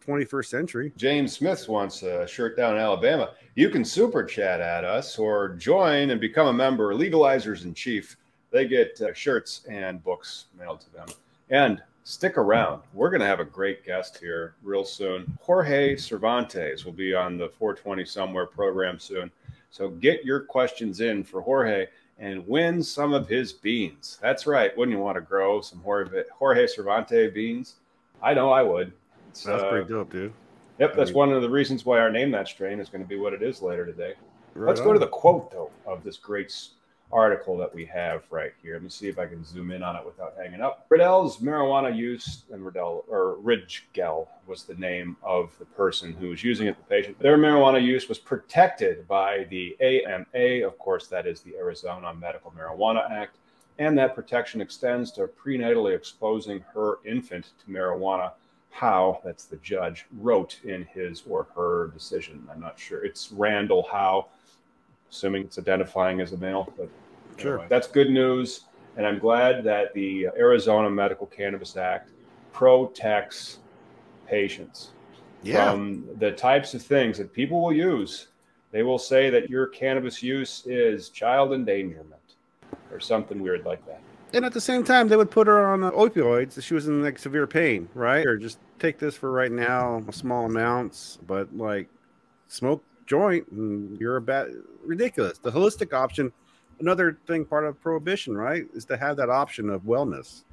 21st 0.05 0.45
century. 0.45 0.93
James 0.97 1.33
Smith 1.33 1.67
wants 1.69 2.01
a 2.03 2.27
shirt 2.27 2.57
down 2.57 2.75
in 2.75 2.81
Alabama. 2.81 3.31
You 3.55 3.69
can 3.69 3.85
super 3.85 4.23
chat 4.23 4.59
at 4.59 4.83
us 4.83 5.19
or 5.19 5.49
join 5.49 6.09
and 6.09 6.19
become 6.19 6.47
a 6.47 6.53
member. 6.53 6.93
Legalizers 6.93 7.63
in 7.63 7.73
Chief. 7.73 8.17
They 8.51 8.67
get 8.67 8.99
uh, 9.01 9.13
shirts 9.13 9.61
and 9.69 10.03
books 10.03 10.45
mailed 10.57 10.81
to 10.81 10.91
them. 10.91 11.07
And 11.51 11.81
stick 12.09 12.39
around. 12.39 12.81
We're 12.95 13.11
going 13.11 13.21
to 13.21 13.27
have 13.27 13.39
a 13.39 13.45
great 13.45 13.85
guest 13.85 14.17
here 14.17 14.55
real 14.63 14.83
soon. 14.83 15.37
Jorge 15.41 15.95
Cervantes 15.95 16.83
will 16.83 16.91
be 16.91 17.13
on 17.13 17.37
the 17.37 17.49
420 17.49 18.03
Somewhere 18.03 18.47
program 18.47 18.97
soon. 18.97 19.29
So 19.69 19.89
get 19.89 20.25
your 20.25 20.39
questions 20.39 21.01
in 21.01 21.23
for 21.23 21.39
Jorge 21.39 21.85
and 22.17 22.45
win 22.47 22.81
some 22.81 23.13
of 23.13 23.27
his 23.27 23.53
beans. 23.53 24.17
That's 24.23 24.47
right. 24.47 24.75
Wouldn't 24.75 24.97
you 24.97 25.03
want 25.03 25.17
to 25.17 25.21
grow 25.21 25.61
some 25.61 25.81
Jorge, 25.81 26.23
Jorge 26.33 26.65
Cervantes 26.65 27.31
beans? 27.31 27.75
I 28.23 28.33
know 28.33 28.51
I 28.51 28.63
would. 28.63 28.91
It's, 29.29 29.43
that's 29.43 29.61
uh, 29.61 29.69
pretty 29.69 29.87
dope, 29.87 30.11
dude. 30.11 30.33
Yep, 30.79 30.95
that's 30.95 31.11
I 31.11 31.13
mean, 31.13 31.17
one 31.17 31.31
of 31.31 31.43
the 31.43 31.49
reasons 31.49 31.85
why 31.85 31.99
our 31.99 32.09
name 32.09 32.31
that 32.31 32.47
strain 32.47 32.79
is 32.79 32.89
going 32.89 33.03
to 33.03 33.07
be 33.07 33.17
what 33.17 33.33
it 33.33 33.43
is 33.43 33.61
later 33.61 33.85
today. 33.85 34.13
Right 34.55 34.69
Let's 34.69 34.79
on. 34.79 34.87
go 34.87 34.93
to 34.93 34.99
the 34.99 35.07
quote 35.07 35.51
though 35.51 35.69
of 35.85 36.03
this 36.03 36.17
great 36.17 36.51
article 37.11 37.57
that 37.57 37.73
we 37.73 37.85
have 37.85 38.23
right 38.29 38.53
here. 38.61 38.73
Let 38.73 38.83
me 38.83 38.89
see 38.89 39.07
if 39.07 39.17
I 39.17 39.25
can 39.25 39.43
zoom 39.43 39.71
in 39.71 39.81
on 39.81 39.95
it 39.95 40.05
without 40.05 40.35
hanging 40.37 40.61
up. 40.61 40.85
Riddell's 40.89 41.37
marijuana 41.37 41.95
use, 41.95 42.43
and 42.51 42.63
Riddell 42.65 43.05
or 43.07 43.37
Ridgell 43.43 44.27
was 44.45 44.63
the 44.63 44.75
name 44.75 45.17
of 45.23 45.51
the 45.59 45.65
person 45.65 46.13
who 46.13 46.29
was 46.29 46.43
using 46.43 46.67
it, 46.67 46.77
the 46.77 46.83
patient. 46.83 47.19
Their 47.19 47.37
marijuana 47.37 47.83
use 47.83 48.07
was 48.07 48.19
protected 48.19 49.07
by 49.07 49.45
the 49.49 49.75
AMA. 49.81 50.65
Of 50.65 50.77
course, 50.77 51.07
that 51.07 51.25
is 51.25 51.41
the 51.41 51.55
Arizona 51.55 52.13
Medical 52.13 52.51
Marijuana 52.51 53.09
Act. 53.09 53.37
And 53.79 53.97
that 53.97 54.13
protection 54.13 54.61
extends 54.61 55.11
to 55.13 55.27
prenatally 55.27 55.95
exposing 55.95 56.63
her 56.73 56.99
infant 57.05 57.51
to 57.65 57.71
marijuana. 57.71 58.33
Howe, 58.71 59.19
that's 59.23 59.45
the 59.45 59.55
judge, 59.57 60.05
wrote 60.19 60.59
in 60.63 60.83
his 60.85 61.23
or 61.27 61.47
her 61.55 61.87
decision. 61.87 62.47
I'm 62.51 62.59
not 62.59 62.77
sure. 62.77 63.03
It's 63.03 63.31
Randall 63.31 63.87
Howe 63.91 64.27
assuming 65.09 65.43
it's 65.43 65.57
identifying 65.57 66.21
as 66.21 66.33
a 66.33 66.37
male. 66.37 66.71
But 66.77 66.89
sure, 67.37 67.53
anyway, 67.53 67.67
that's 67.69 67.87
good 67.87 68.09
news, 68.09 68.61
and 68.97 69.05
I'm 69.05 69.19
glad 69.19 69.63
that 69.63 69.93
the 69.93 70.27
Arizona 70.37 70.89
Medical 70.89 71.27
Cannabis 71.27 71.77
Act 71.77 72.11
protects 72.51 73.59
patients 74.27 74.91
yeah. 75.43 75.71
from 75.71 76.05
the 76.17 76.31
types 76.31 76.73
of 76.73 76.81
things 76.81 77.17
that 77.17 77.33
people 77.33 77.61
will 77.61 77.73
use. 77.73 78.27
They 78.71 78.83
will 78.83 78.99
say 78.99 79.29
that 79.29 79.49
your 79.49 79.67
cannabis 79.67 80.21
use 80.21 80.63
is 80.65 81.09
child 81.09 81.53
endangerment 81.53 82.15
or 82.91 82.99
something 82.99 83.41
weird 83.41 83.65
like 83.65 83.85
that. 83.87 84.01
And 84.33 84.45
at 84.45 84.53
the 84.53 84.61
same 84.61 84.83
time, 84.83 85.07
they 85.07 85.15
would 85.15 85.31
put 85.31 85.47
her 85.47 85.65
on 85.65 85.83
uh, 85.83 85.89
opioids. 85.91 86.61
She 86.61 86.75
was 86.75 86.87
in 86.87 87.01
like 87.01 87.17
severe 87.17 87.47
pain, 87.47 87.89
right? 87.95 88.25
Or 88.25 88.37
just 88.37 88.59
take 88.77 88.99
this 88.99 89.15
for 89.15 89.31
right 89.31 89.51
now, 89.51 90.03
small 90.11 90.45
amounts, 90.45 91.17
but 91.25 91.55
like 91.55 91.87
smoke 92.47 92.83
joint 93.09 93.47
and 93.51 93.99
you're 93.99 94.17
a 94.17 94.21
bad 94.21 94.49
ridiculous. 94.85 95.39
The 95.39 95.51
holistic 95.51 95.93
option, 95.93 96.31
another 96.79 97.17
thing 97.27 97.43
part 97.43 97.65
of 97.65 97.81
prohibition, 97.81 98.37
right, 98.37 98.65
is 98.73 98.85
to 98.85 98.97
have 98.97 99.17
that 99.17 99.29
option 99.29 99.69
of 99.69 99.81
wellness. 99.81 100.43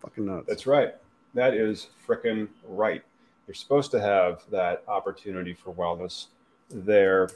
Fucking 0.00 0.26
nuts. 0.26 0.46
That's 0.48 0.66
right. 0.66 0.94
That 1.34 1.54
is 1.54 1.88
freaking 2.06 2.48
right. 2.68 3.02
You're 3.46 3.54
supposed 3.54 3.90
to 3.92 4.00
have 4.00 4.42
that 4.50 4.82
opportunity 4.88 5.54
for 5.54 5.72
wellness 5.72 6.26
there. 6.70 7.30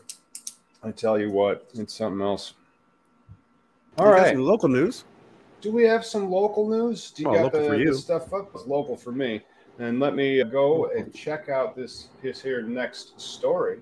I 0.82 0.90
tell 0.90 1.18
you 1.18 1.30
what, 1.30 1.70
it's 1.74 1.94
something 1.94 2.20
else. 2.20 2.54
All 3.98 4.10
right, 4.10 4.36
local 4.36 4.68
news. 4.68 5.04
Do 5.60 5.72
we 5.72 5.84
have 5.84 6.04
some 6.04 6.30
local 6.30 6.68
news? 6.68 7.10
Do 7.12 7.22
you 7.22 7.28
oh, 7.30 7.34
got 7.34 7.52
the, 7.52 7.84
the, 7.86 7.94
stuff 7.94 8.32
up? 8.32 8.50
It's 8.54 8.66
local 8.66 8.96
for 8.96 9.10
me. 9.10 9.40
And 9.78 10.00
let 10.00 10.14
me 10.14 10.42
go 10.44 10.90
and 10.90 11.14
check 11.14 11.48
out 11.48 11.74
this 11.74 12.08
this 12.22 12.42
here 12.42 12.62
next 12.62 13.18
story. 13.20 13.78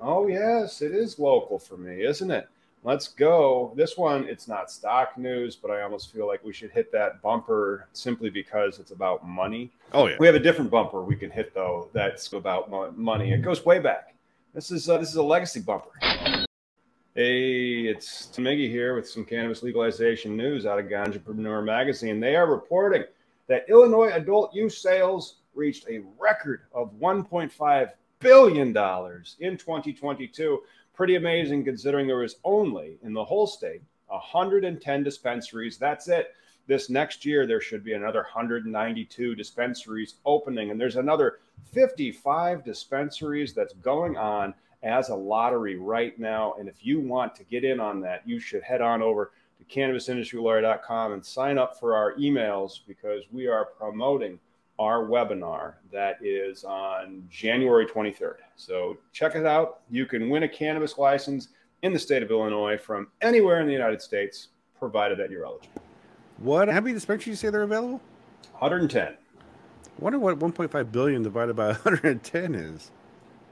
Oh, 0.00 0.26
yes, 0.28 0.80
it 0.80 0.92
is 0.92 1.18
local 1.18 1.58
for 1.58 1.76
me, 1.76 2.04
isn't 2.04 2.30
it? 2.30 2.48
Let's 2.82 3.08
go. 3.08 3.74
This 3.76 3.98
one, 3.98 4.24
it's 4.24 4.48
not 4.48 4.70
stock 4.70 5.18
news, 5.18 5.54
but 5.54 5.70
I 5.70 5.82
almost 5.82 6.10
feel 6.12 6.26
like 6.26 6.42
we 6.42 6.54
should 6.54 6.70
hit 6.70 6.90
that 6.92 7.20
bumper 7.20 7.86
simply 7.92 8.30
because 8.30 8.78
it's 8.78 8.90
about 8.90 9.26
money. 9.26 9.70
Oh, 9.92 10.06
yeah. 10.06 10.16
We 10.18 10.26
have 10.26 10.34
a 10.34 10.40
different 10.40 10.70
bumper 10.70 11.02
we 11.02 11.16
can 11.16 11.30
hit, 11.30 11.52
though, 11.54 11.90
that's 11.92 12.32
about 12.32 12.96
money. 12.96 13.32
It 13.32 13.42
goes 13.42 13.64
way 13.66 13.80
back. 13.80 14.14
This 14.54 14.70
is 14.70 14.88
uh, 14.88 14.98
this 14.98 15.10
is 15.10 15.16
a 15.16 15.22
legacy 15.22 15.60
bumper. 15.60 15.90
Hey, 17.14 17.82
it's 17.82 18.26
Tim 18.26 18.44
Miggy 18.44 18.68
here 18.70 18.94
with 18.94 19.08
some 19.08 19.24
cannabis 19.24 19.62
legalization 19.62 20.36
news 20.36 20.64
out 20.64 20.78
of 20.78 20.86
Ganjapreneur 20.86 21.64
magazine. 21.64 22.18
They 22.18 22.34
are 22.34 22.46
reporting 22.46 23.04
that 23.46 23.66
Illinois 23.68 24.10
adult 24.12 24.54
use 24.54 24.78
sales 24.78 25.36
reached 25.54 25.86
a 25.88 26.02
record 26.18 26.62
of 26.72 26.92
1.5 26.94 27.90
billion 28.20 28.72
dollars 28.72 29.36
in 29.40 29.56
2022. 29.56 30.60
Pretty 30.94 31.16
amazing 31.16 31.64
considering 31.64 32.06
there 32.06 32.18
was 32.18 32.36
only 32.44 32.98
in 33.02 33.12
the 33.12 33.24
whole 33.24 33.46
state 33.46 33.82
110 34.08 35.02
dispensaries. 35.02 35.78
That's 35.78 36.08
it. 36.08 36.34
This 36.66 36.90
next 36.90 37.24
year, 37.24 37.46
there 37.46 37.60
should 37.60 37.82
be 37.82 37.94
another 37.94 38.20
192 38.20 39.34
dispensaries 39.34 40.16
opening, 40.24 40.70
and 40.70 40.80
there's 40.80 40.96
another 40.96 41.38
55 41.72 42.64
dispensaries 42.64 43.54
that's 43.54 43.72
going 43.74 44.16
on 44.16 44.54
as 44.82 45.08
a 45.08 45.14
lottery 45.14 45.76
right 45.76 46.18
now. 46.18 46.54
And 46.58 46.68
if 46.68 46.84
you 46.84 47.00
want 47.00 47.34
to 47.36 47.44
get 47.44 47.64
in 47.64 47.80
on 47.80 48.00
that, 48.02 48.22
you 48.26 48.38
should 48.38 48.62
head 48.62 48.80
on 48.80 49.02
over 49.02 49.32
to 49.58 49.64
cannabisindustrylawyer.com 49.64 51.12
and 51.12 51.24
sign 51.24 51.58
up 51.58 51.78
for 51.78 51.96
our 51.96 52.14
emails 52.14 52.80
because 52.86 53.24
we 53.32 53.46
are 53.46 53.66
promoting 53.78 54.38
our 54.80 55.04
webinar 55.04 55.74
that 55.92 56.16
is 56.24 56.64
on 56.64 57.22
January 57.30 57.84
23rd. 57.84 58.36
So 58.56 58.96
check 59.12 59.36
it 59.36 59.44
out. 59.44 59.80
You 59.90 60.06
can 60.06 60.30
win 60.30 60.44
a 60.44 60.48
cannabis 60.48 60.96
license 60.96 61.48
in 61.82 61.92
the 61.92 61.98
state 61.98 62.22
of 62.22 62.30
Illinois 62.30 62.78
from 62.78 63.08
anywhere 63.20 63.60
in 63.60 63.66
the 63.66 63.74
United 63.74 64.00
States, 64.00 64.48
provided 64.78 65.18
that 65.18 65.30
you're 65.30 65.44
eligible. 65.44 65.82
What? 66.38 66.68
How 66.68 66.80
many 66.80 66.94
dispensaries 66.94 67.24
do 67.24 67.30
you 67.30 67.36
say 67.36 67.50
they're 67.50 67.62
available? 67.62 68.00
110. 68.52 69.08
I 69.08 69.16
wonder 69.98 70.18
what 70.18 70.38
1.5 70.38 70.90
billion 70.90 71.22
divided 71.22 71.54
by 71.54 71.66
110 71.84 72.54
is. 72.54 72.90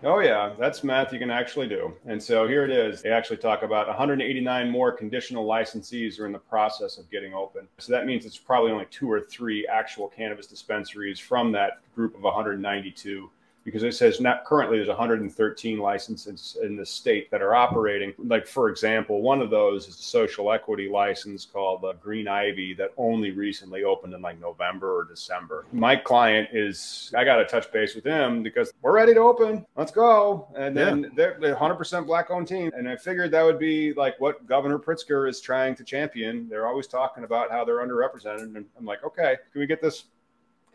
Oh, 0.04 0.20
yeah, 0.20 0.54
that's 0.56 0.84
math 0.84 1.12
you 1.12 1.18
can 1.18 1.30
actually 1.30 1.66
do. 1.66 1.92
And 2.06 2.22
so 2.22 2.46
here 2.46 2.64
it 2.64 2.70
is. 2.70 3.02
They 3.02 3.10
actually 3.10 3.38
talk 3.38 3.62
about 3.62 3.88
189 3.88 4.70
more 4.70 4.92
conditional 4.92 5.44
licensees 5.44 6.20
are 6.20 6.26
in 6.26 6.30
the 6.30 6.38
process 6.38 6.98
of 6.98 7.10
getting 7.10 7.34
open. 7.34 7.66
So 7.78 7.92
that 7.92 8.06
means 8.06 8.24
it's 8.24 8.38
probably 8.38 8.70
only 8.70 8.86
two 8.92 9.10
or 9.10 9.20
three 9.20 9.66
actual 9.66 10.06
cannabis 10.06 10.46
dispensaries 10.46 11.18
from 11.18 11.50
that 11.52 11.80
group 11.96 12.14
of 12.14 12.22
192 12.22 13.28
because 13.68 13.82
it 13.82 13.94
says 13.94 14.20
not 14.20 14.44
currently 14.44 14.78
there's 14.78 14.88
113 14.88 15.78
licenses 15.78 16.56
in 16.62 16.76
the 16.76 16.86
state 16.86 17.30
that 17.30 17.42
are 17.42 17.54
operating. 17.54 18.14
Like 18.18 18.46
for 18.46 18.70
example, 18.70 19.20
one 19.20 19.42
of 19.42 19.50
those 19.50 19.88
is 19.88 19.98
a 19.98 20.02
social 20.02 20.50
equity 20.52 20.88
license 20.88 21.44
called 21.44 21.82
the 21.82 21.92
Green 21.94 22.28
Ivy 22.28 22.72
that 22.74 22.92
only 22.96 23.30
recently 23.30 23.84
opened 23.84 24.14
in 24.14 24.22
like 24.22 24.40
November 24.40 24.98
or 24.98 25.04
December. 25.04 25.66
My 25.72 25.96
client 25.96 26.48
is 26.52 27.12
I 27.16 27.24
got 27.24 27.36
to 27.36 27.44
touch 27.44 27.70
base 27.72 27.94
with 27.94 28.04
him 28.04 28.42
because 28.42 28.72
we're 28.80 28.92
ready 28.92 29.12
to 29.14 29.20
open. 29.20 29.66
Let's 29.76 29.92
go. 29.92 30.48
And 30.56 30.76
then 30.76 31.02
yeah. 31.02 31.08
they're, 31.14 31.38
they're 31.40 31.56
100% 31.56 32.06
black 32.06 32.30
owned 32.30 32.48
team, 32.48 32.70
and 32.74 32.88
I 32.88 32.96
figured 32.96 33.30
that 33.32 33.44
would 33.44 33.58
be 33.58 33.92
like 33.92 34.18
what 34.20 34.46
Governor 34.46 34.78
Pritzker 34.78 35.28
is 35.28 35.40
trying 35.40 35.74
to 35.76 35.84
champion. 35.84 36.48
They're 36.48 36.66
always 36.66 36.86
talking 36.86 37.24
about 37.24 37.50
how 37.50 37.64
they're 37.64 37.86
underrepresented, 37.86 38.56
and 38.56 38.64
I'm 38.78 38.84
like, 38.84 39.04
okay, 39.04 39.36
can 39.52 39.60
we 39.60 39.66
get 39.66 39.82
this? 39.82 40.04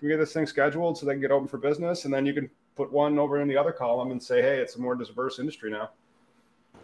We 0.04 0.10
get 0.10 0.20
this 0.20 0.34
thing 0.34 0.46
scheduled 0.46 0.98
so 0.98 1.06
they 1.06 1.14
can 1.14 1.22
get 1.22 1.32
open 1.32 1.48
for 1.48 1.58
business, 1.58 2.04
and 2.04 2.14
then 2.14 2.26
you 2.26 2.34
can 2.34 2.50
put 2.76 2.92
one 2.92 3.18
over 3.18 3.40
in 3.40 3.48
the 3.48 3.56
other 3.56 3.72
column 3.72 4.12
and 4.12 4.22
say, 4.22 4.42
hey, 4.42 4.58
it's 4.58 4.76
a 4.76 4.82
more 4.82 4.96
diverse 4.96 5.40
industry 5.40 5.72
now. 5.72 5.92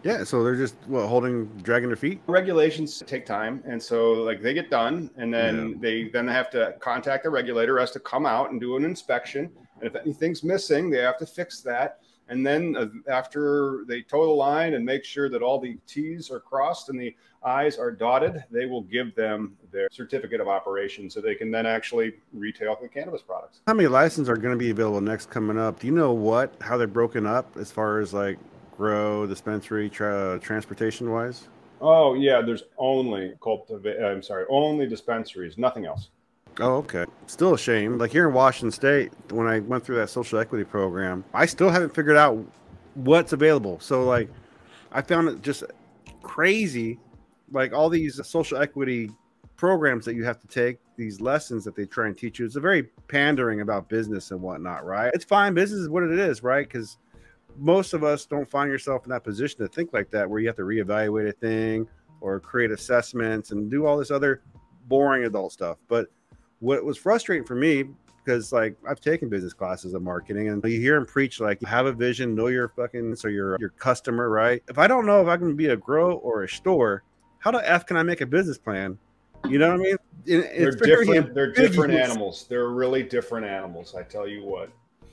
Yeah, 0.04 0.24
so 0.24 0.42
they're 0.42 0.56
just 0.56 0.76
what 0.86 1.06
holding, 1.06 1.48
dragging 1.62 1.90
their 1.90 1.98
feet. 1.98 2.22
Regulations 2.28 3.04
take 3.06 3.26
time, 3.26 3.62
and 3.68 3.84
so 3.84 4.14
like 4.14 4.42
they 4.42 4.54
get 4.54 4.70
done, 4.70 5.12
and 5.18 5.34
then 5.34 5.72
yeah. 5.72 5.76
they 5.82 6.08
then 6.08 6.28
they 6.28 6.32
have 6.32 6.50
to 6.52 6.76
contact 6.80 7.26
the 7.26 7.30
regulator 7.30 7.78
has 7.78 7.92
to 7.92 8.00
come 8.00 8.26
out 8.26 8.52
and 8.52 8.62
do 8.62 8.78
an 8.78 8.86
inspection, 8.86 9.52
and 9.82 9.84
if 9.84 9.98
anything's 9.98 10.42
missing, 10.42 10.90
they 10.90 11.00
have 11.00 11.18
to 11.18 11.26
fix 11.26 11.60
that. 11.60 12.00
And 12.30 12.46
then 12.46 12.76
uh, 12.78 13.12
after 13.12 13.84
they 13.88 14.02
toe 14.04 14.26
the 14.26 14.32
line 14.32 14.76
and 14.76 14.86
make 14.86 15.04
sure 15.04 15.30
that 15.30 15.42
all 15.42 15.60
the 15.60 15.78
T's 15.88 16.30
are 16.30 16.40
crossed 16.40 16.90
and 16.90 17.00
the 17.00 17.16
I's 17.44 17.78
are 17.78 17.92
dotted, 17.92 18.44
they 18.52 18.66
will 18.66 18.82
give 18.82 19.16
them 19.16 19.58
their 19.72 19.88
certificate 19.92 20.40
of 20.40 20.48
operation 20.48 21.10
so 21.10 21.22
they 21.22 21.36
can 21.36 21.52
then 21.52 21.66
actually 21.66 22.14
retail 22.34 22.78
the 22.82 22.88
cannabis 22.88 23.22
products. 23.22 23.62
How 23.66 23.74
many 23.74 23.88
licenses 23.88 24.30
are 24.30 24.38
going 24.38 24.54
to 24.54 24.60
be 24.60 24.70
available 24.70 25.02
next 25.02 25.30
coming 25.30 25.58
up? 25.58 25.80
Do 25.80 25.88
you 25.88 25.94
know 25.94 26.12
what, 26.12 26.54
how 26.62 26.78
they're 26.78 26.88
broken 26.88 27.26
up 27.26 27.58
as 27.58 27.72
far 27.72 28.00
as 28.00 28.14
like 28.14 28.38
grow, 28.78 29.26
dispensary, 29.26 29.90
tra- 29.90 30.40
transportation 30.42 31.12
wise? 31.12 31.48
Oh, 31.82 32.14
yeah, 32.14 32.42
there's 32.42 32.64
only 32.78 33.34
cultivate, 33.42 34.04
I'm 34.04 34.22
sorry, 34.22 34.46
only 34.50 34.86
dispensaries, 34.86 35.58
nothing 35.58 35.86
else. 35.86 36.10
Oh, 36.60 36.76
okay. 36.78 37.06
Still 37.28 37.54
a 37.54 37.58
shame. 37.58 37.98
Like 37.98 38.12
here 38.12 38.28
in 38.28 38.34
Washington 38.34 38.72
State, 38.72 39.12
when 39.32 39.48
I 39.48 39.60
went 39.60 39.86
through 39.86 39.96
that 39.98 40.10
social 40.10 40.40
equity 40.40 40.66
program, 40.66 41.24
I 41.34 41.46
still 41.46 41.70
haven't 41.70 41.96
figured 41.96 42.18
out 42.18 42.38
what's 42.96 43.34
available. 43.34 43.80
So, 43.80 44.04
like, 44.04 44.30
I 44.92 45.02
found 45.02 45.30
it 45.30 45.42
just 45.42 45.64
crazy. 46.22 47.00
Like 47.52 47.74
all 47.74 47.90
these 47.90 48.20
social 48.28 48.58
equity 48.58 49.10
programs 49.56 50.06
that 50.06 50.16
you 50.16 50.24
have 50.26 50.40
to 50.40 50.48
take, 50.48 50.80
these 50.96 51.22
lessons 51.22 51.64
that 51.64 51.76
they 51.76 51.86
try 51.86 52.08
and 52.08 52.18
teach 52.18 52.40
you, 52.40 52.46
it's 52.46 52.56
a 52.56 52.60
very 52.60 52.84
pandering 53.08 53.62
about 53.62 53.88
business 53.90 54.32
and 54.32 54.42
whatnot, 54.42 54.86
right? 54.86 55.12
It's 55.14 55.26
fine. 55.26 55.54
Business 55.54 55.80
is 55.80 55.90
what 55.90 56.04
it 56.04 56.12
is, 56.12 56.44
right? 56.44 56.68
Because 56.68 56.98
most 57.58 57.94
of 57.94 58.04
us 58.04 58.26
don't 58.26 58.50
find 58.50 58.70
yourself 58.70 59.06
in 59.06 59.10
that 59.12 59.24
position 59.24 59.60
to 59.60 59.68
think 59.68 59.94
like 59.94 60.12
that, 60.12 60.30
where 60.30 60.40
you 60.40 60.48
have 60.48 60.56
to 60.58 60.64
reevaluate 60.64 61.30
a 61.30 61.32
thing 61.32 61.88
or 62.22 62.40
create 62.40 62.72
assessments 62.72 63.52
and 63.52 63.72
do 63.72 63.86
all 63.86 63.98
this 63.98 64.12
other 64.12 64.42
boring 64.88 65.24
adult 65.24 65.52
stuff. 65.52 65.78
But 65.88 66.08
what 66.60 66.84
was 66.84 66.98
frustrating 66.98 67.46
for 67.46 67.56
me 67.56 67.86
because 68.24 68.52
like 68.52 68.76
I've 68.88 69.00
taken 69.00 69.30
business 69.30 69.54
classes 69.54 69.94
of 69.94 70.02
marketing 70.02 70.50
and 70.50 70.64
you 70.64 70.80
hear 70.80 70.96
him 70.96 71.06
preach 71.06 71.40
like 71.40 71.62
have 71.64 71.86
a 71.86 71.92
vision, 71.92 72.36
know 72.36 72.48
your 72.48 72.70
fucking 72.70 73.16
so 73.16 73.28
your 73.28 73.58
your 73.60 73.70
customer, 73.70 74.30
right? 74.30 74.62
If 74.70 74.78
I 74.78 74.88
don't 74.88 75.06
know 75.06 75.22
if 75.22 75.28
I 75.28 75.38
can 75.38 75.56
be 75.56 75.68
a 75.68 75.78
grow 75.78 76.18
or 76.18 76.44
a 76.44 76.50
store, 76.50 77.04
how 77.40 77.52
the 77.52 77.70
f 77.70 77.86
can 77.86 77.98
I 77.98 78.04
make 78.04 78.22
a 78.22 78.26
business 78.26 78.58
plan? 78.58 78.98
You 79.48 79.58
know 79.58 79.72
what 79.72 79.80
I 79.80 79.84
mean? 79.84 79.96
It's 80.26 80.76
they're 80.76 80.98
different. 80.98 81.34
They're 81.34 81.52
different 81.52 81.94
animals. 81.94 82.46
They're 82.50 82.70
really 82.70 83.04
different 83.04 83.48
animals. 83.48 83.96
I 83.96 84.04
tell 84.04 84.28
you 84.28 84.44
what. 84.44 84.70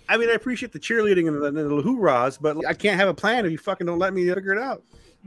I 0.09 0.17
mean, 0.17 0.29
I 0.29 0.33
appreciate 0.33 0.73
the 0.73 0.79
cheerleading 0.79 1.27
and 1.29 1.43
the, 1.43 1.47
and 1.47 1.57
the 1.57 1.83
hoorahs, 1.83 2.39
but 2.41 2.65
I 2.67 2.75
can't 2.75 2.99
have 2.99 3.09
a 3.09 3.15
plan 3.15 3.45
if 3.45 3.51
you 3.51 3.59
fucking 3.59 3.87
don't 3.87 3.99
let 3.99 4.15
me 4.15 4.29
figure 4.33 4.53
it 4.53 4.59
out. 4.59 4.83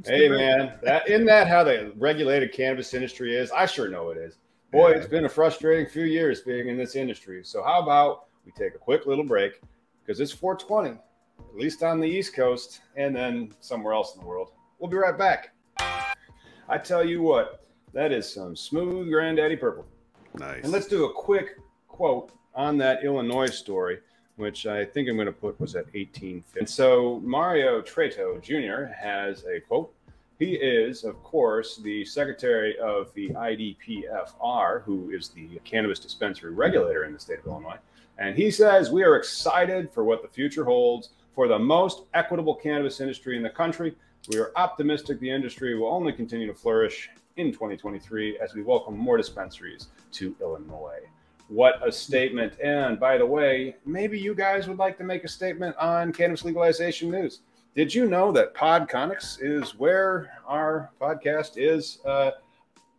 hey 0.06 0.30
man, 0.30 0.74
that 0.84 1.10
isn't 1.10 1.26
that 1.26 1.48
how 1.48 1.64
the 1.64 1.92
regulated 1.98 2.54
cannabis 2.54 2.94
industry 2.94 3.36
is? 3.36 3.52
I 3.52 3.66
sure 3.66 3.90
know 3.90 4.10
it 4.10 4.18
is. 4.18 4.38
Boy, 4.72 4.92
it's 4.92 5.08
been 5.08 5.26
a 5.26 5.30
frustrating 5.30 5.88
few 5.88 6.04
years 6.04 6.42
being 6.42 6.68
in 6.68 6.78
this 6.78 6.96
industry. 6.96 7.44
So 7.44 7.64
how 7.64 7.82
about 7.82 8.26
we 8.46 8.52
take 8.52 8.76
a 8.76 8.78
quick 8.78 9.08
little 9.08 9.24
break 9.24 9.62
because 10.06 10.20
it's 10.20 10.32
420, 10.32 10.92
at 10.92 11.56
least 11.56 11.82
on 11.82 12.00
the 12.00 12.08
East 12.08 12.36
Coast, 12.36 12.82
and 12.96 13.16
then 13.16 13.56
somewhere 13.62 13.96
else 13.96 14.14
in 14.14 14.22
the 14.22 14.28
world. 14.28 14.52
We'll 14.78 14.92
be 14.92 14.98
right 14.98 15.18
back. 15.18 15.56
I 15.80 16.78
tell 16.78 17.04
you 17.04 17.24
what, 17.24 17.66
that 17.94 18.12
is 18.12 18.32
some 18.32 18.56
smooth 18.56 19.10
granddaddy 19.10 19.56
purple. 19.56 19.88
Nice. 20.38 20.64
And 20.64 20.72
let's 20.72 20.88
do 20.88 21.06
a 21.06 21.14
quick 21.14 21.58
quote 21.88 22.32
on 22.54 22.78
that 22.78 23.04
Illinois 23.04 23.50
story, 23.50 24.00
which 24.36 24.68
I 24.68 24.86
think 24.86 25.10
I'm 25.10 25.16
going 25.16 25.26
to 25.26 25.32
put 25.32 25.60
was 25.60 25.76
at 25.76 25.86
1850. 25.86 26.60
And 26.60 26.70
so 26.70 27.22
Mario 27.24 27.82
Treto 27.82 28.40
Jr. 28.40 28.94
has 28.94 29.46
a 29.46 29.62
quote 29.62 29.92
he 30.40 30.54
is, 30.54 31.04
of 31.04 31.22
course, 31.22 31.76
the 31.76 32.06
secretary 32.06 32.80
of 32.80 33.14
the 33.14 33.30
IDFPR, 33.32 34.84
who 34.84 35.10
is 35.12 35.28
the 35.30 35.60
cannabis 35.66 36.00
dispensary 36.00 36.54
regulator 36.54 37.04
in 37.04 37.12
the 37.12 37.20
state 37.20 37.40
of 37.40 37.46
Illinois. 37.46 37.78
And 38.18 38.38
he 38.38 38.50
says, 38.50 38.90
We 38.90 39.04
are 39.04 39.18
excited 39.18 39.92
for 39.92 40.06
what 40.06 40.22
the 40.22 40.30
future 40.30 40.64
holds 40.64 41.10
for 41.36 41.50
the 41.50 41.60
most 41.60 42.04
equitable 42.14 42.56
cannabis 42.56 43.02
industry 43.02 43.36
in 43.36 43.44
the 43.44 43.50
country. 43.50 43.96
We 44.30 44.40
are 44.40 44.54
optimistic 44.56 45.20
the 45.20 45.30
industry 45.30 45.78
will 45.78 45.92
only 45.92 46.14
continue 46.14 46.48
to 46.48 46.54
flourish 46.54 47.10
in 47.36 47.52
2023 47.52 48.40
as 48.40 48.54
we 48.54 48.62
welcome 48.62 48.98
more 48.98 49.18
dispensaries 49.18 49.88
to 50.14 50.36
Illinois. 50.40 51.00
What 51.50 51.86
a 51.86 51.92
statement. 51.92 52.60
And 52.62 52.98
by 52.98 53.18
the 53.18 53.26
way, 53.26 53.76
maybe 53.86 54.18
you 54.18 54.36
guys 54.36 54.68
would 54.70 54.78
like 54.78 54.98
to 55.00 55.04
make 55.04 55.26
a 55.26 55.30
statement 55.30 55.76
on 55.78 56.14
cannabis 56.14 56.46
legalization 56.46 57.12
news. 57.12 57.42
Did 57.76 57.94
you 57.94 58.08
know 58.08 58.32
that 58.32 58.56
Podconics 58.56 59.38
is 59.42 59.78
where 59.78 60.32
our 60.48 60.92
podcast 61.00 61.52
is 61.56 62.00
uh, 62.04 62.32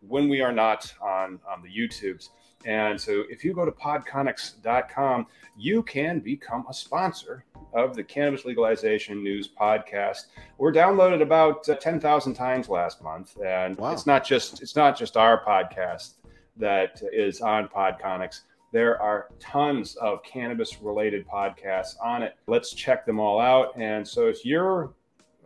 when 0.07 0.29
we 0.29 0.41
are 0.41 0.53
not 0.53 0.91
on, 1.01 1.39
on 1.47 1.61
the 1.61 1.67
YouTubes? 1.67 2.29
And 2.65 2.99
so 2.99 3.23
if 3.29 3.43
you 3.43 3.53
go 3.53 3.65
to 3.65 3.71
podconics.com, 3.71 5.27
you 5.57 5.83
can 5.83 6.19
become 6.19 6.65
a 6.69 6.73
sponsor 6.73 7.43
of 7.73 7.95
the 7.95 8.03
Cannabis 8.03 8.45
Legalization 8.45 9.21
News 9.21 9.49
podcast. 9.49 10.27
We're 10.57 10.71
downloaded 10.71 11.21
about 11.21 11.67
uh, 11.67 11.75
10,000 11.75 12.33
times 12.33 12.69
last 12.69 13.01
month. 13.01 13.37
And 13.45 13.77
wow. 13.77 13.91
it's 13.91 14.05
not 14.05 14.25
just 14.25 14.61
it's 14.61 14.75
not 14.75 14.97
just 14.97 15.17
our 15.17 15.43
podcast 15.43 16.13
that 16.57 17.01
is 17.11 17.41
on 17.41 17.67
Podconics. 17.67 18.41
There 18.71 19.01
are 19.01 19.27
tons 19.39 19.95
of 19.97 20.23
cannabis 20.23 20.81
related 20.81 21.27
podcasts 21.27 21.95
on 22.03 22.23
it. 22.23 22.35
Let's 22.47 22.73
check 22.73 23.05
them 23.05 23.19
all 23.19 23.39
out. 23.39 23.75
And 23.77 24.07
so, 24.07 24.27
if 24.27 24.45
you're 24.45 24.93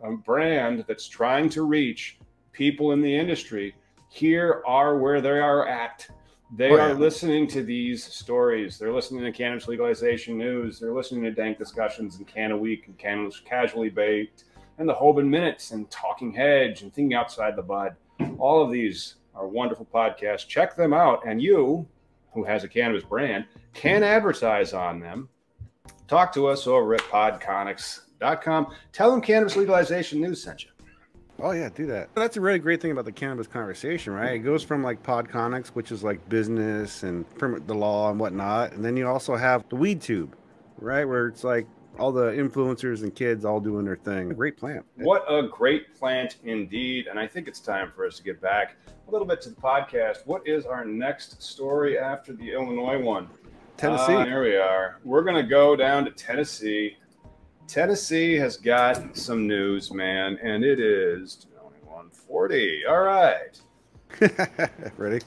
a 0.02 0.08
um, 0.08 0.18
brand 0.18 0.84
that's 0.86 1.08
trying 1.08 1.48
to 1.50 1.62
reach 1.62 2.18
people 2.52 2.92
in 2.92 3.02
the 3.02 3.14
industry, 3.14 3.74
here 4.08 4.62
are 4.66 4.98
where 4.98 5.20
they 5.20 5.40
are 5.40 5.66
at. 5.66 6.06
They 6.54 6.70
oh, 6.70 6.78
are 6.78 6.94
listening 6.94 7.48
to 7.48 7.64
these 7.64 8.04
stories. 8.04 8.78
They're 8.78 8.92
listening 8.92 9.24
to 9.24 9.32
cannabis 9.32 9.66
legalization 9.66 10.38
news. 10.38 10.78
They're 10.78 10.94
listening 10.94 11.24
to 11.24 11.32
dank 11.32 11.58
discussions 11.58 12.18
and 12.18 12.26
Can 12.26 12.52
a 12.52 12.56
Week 12.56 12.86
and 12.86 12.96
Cannabis 12.96 13.40
Casually 13.40 13.90
Baked 13.90 14.44
and 14.78 14.88
the 14.88 14.94
Hoban 14.94 15.26
Minutes 15.26 15.72
and 15.72 15.90
Talking 15.90 16.32
Hedge 16.32 16.82
and 16.82 16.94
Thinking 16.94 17.14
Outside 17.14 17.56
the 17.56 17.62
Bud. 17.62 17.96
All 18.38 18.62
of 18.62 18.70
these 18.70 19.16
are 19.34 19.48
wonderful 19.48 19.88
podcasts. 19.92 20.46
Check 20.46 20.76
them 20.76 20.92
out. 20.92 21.26
And 21.26 21.42
you, 21.42 21.86
who 22.36 22.44
has 22.44 22.62
a 22.62 22.68
cannabis 22.68 23.02
brand 23.02 23.46
can 23.72 24.04
advertise 24.04 24.74
on 24.74 25.00
them. 25.00 25.28
Talk 26.06 26.32
to 26.34 26.46
us 26.46 26.66
over 26.66 26.94
at 26.94 27.00
podconics.com. 27.00 28.66
Tell 28.92 29.10
them 29.10 29.20
Cannabis 29.22 29.56
Legalization 29.56 30.20
News 30.20 30.42
sent 30.42 30.64
you. 30.64 30.70
Oh 31.42 31.52
yeah, 31.52 31.70
do 31.74 31.86
that. 31.86 32.14
That's 32.14 32.36
a 32.36 32.40
really 32.40 32.58
great 32.58 32.80
thing 32.80 32.92
about 32.92 33.06
the 33.06 33.12
cannabis 33.12 33.46
conversation, 33.46 34.12
right? 34.12 34.34
It 34.34 34.38
goes 34.40 34.62
from 34.62 34.82
like 34.82 35.02
Podconics, 35.02 35.68
which 35.68 35.90
is 35.90 36.04
like 36.04 36.26
business 36.28 37.02
and 37.02 37.24
the 37.66 37.74
law 37.74 38.10
and 38.10 38.20
whatnot, 38.20 38.72
and 38.72 38.84
then 38.84 38.96
you 38.96 39.08
also 39.08 39.34
have 39.34 39.68
the 39.68 39.76
Weed 39.76 40.00
Tube, 40.00 40.36
right, 40.78 41.04
where 41.04 41.26
it's 41.26 41.44
like 41.44 41.66
all 41.98 42.12
the 42.12 42.30
influencers 42.32 43.02
and 43.02 43.14
kids 43.14 43.44
all 43.44 43.60
doing 43.60 43.84
their 43.84 43.96
thing. 43.96 44.28
Great 44.30 44.56
plant. 44.56 44.84
What 44.96 45.24
a 45.28 45.48
great 45.48 45.94
plant 45.94 46.36
indeed. 46.44 47.06
And 47.06 47.18
I 47.18 47.26
think 47.26 47.48
it's 47.48 47.60
time 47.60 47.92
for 47.94 48.06
us 48.06 48.16
to 48.18 48.22
get 48.22 48.40
back 48.40 48.76
a 49.08 49.10
little 49.10 49.26
bit 49.26 49.40
to 49.42 49.50
the 49.50 49.56
podcast. 49.56 50.26
What 50.26 50.46
is 50.46 50.66
our 50.66 50.84
next 50.84 51.42
story 51.42 51.98
after 51.98 52.32
the 52.32 52.52
Illinois 52.52 53.00
one? 53.00 53.28
Tennessee. 53.76 54.14
Uh, 54.14 54.24
there 54.24 54.42
we 54.42 54.56
are. 54.56 54.98
We're 55.04 55.22
going 55.22 55.36
to 55.36 55.48
go 55.48 55.76
down 55.76 56.04
to 56.06 56.10
Tennessee. 56.10 56.96
Tennessee 57.68 58.34
has 58.34 58.56
got 58.56 59.16
some 59.16 59.46
news, 59.46 59.92
man, 59.92 60.38
and 60.42 60.64
it 60.64 60.80
is 60.80 61.36
2140. 61.36 62.86
All 62.86 63.00
right. 63.00 63.60
Ready? 64.96 65.24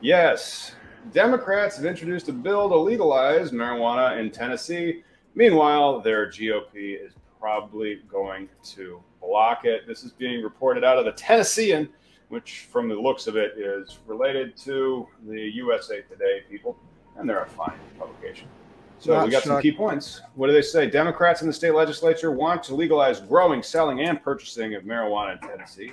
Yes. 0.00 0.74
Democrats 1.12 1.76
have 1.76 1.86
introduced 1.86 2.28
a 2.28 2.32
bill 2.32 2.68
to 2.68 2.76
legalize 2.76 3.50
marijuana 3.50 4.20
in 4.20 4.30
Tennessee. 4.30 5.02
Meanwhile, 5.34 6.00
their 6.00 6.26
GOP 6.28 7.04
is 7.04 7.12
probably 7.40 8.00
going 8.10 8.48
to 8.64 9.02
block 9.20 9.64
it. 9.64 9.86
This 9.86 10.04
is 10.04 10.12
being 10.12 10.42
reported 10.42 10.84
out 10.84 10.98
of 10.98 11.04
the 11.04 11.12
Tennessean, 11.12 11.88
which, 12.28 12.66
from 12.70 12.88
the 12.88 12.94
looks 12.94 13.26
of 13.26 13.36
it, 13.36 13.54
is 13.56 13.98
related 14.06 14.56
to 14.58 15.06
the 15.26 15.40
USA 15.40 16.02
Today 16.02 16.42
people, 16.50 16.78
and 17.16 17.28
they're 17.28 17.42
a 17.42 17.48
fine 17.48 17.78
publication. 17.98 18.48
So 18.98 19.14
Not 19.14 19.24
we 19.24 19.30
got 19.32 19.38
shocked. 19.38 19.46
some 19.46 19.62
key 19.62 19.72
points. 19.72 20.20
What 20.36 20.46
do 20.46 20.52
they 20.52 20.62
say? 20.62 20.88
Democrats 20.88 21.40
in 21.40 21.48
the 21.48 21.52
state 21.52 21.74
legislature 21.74 22.30
want 22.30 22.62
to 22.64 22.74
legalize 22.74 23.20
growing, 23.20 23.62
selling, 23.62 24.00
and 24.00 24.22
purchasing 24.22 24.74
of 24.76 24.84
marijuana 24.84 25.42
in 25.42 25.48
Tennessee. 25.48 25.92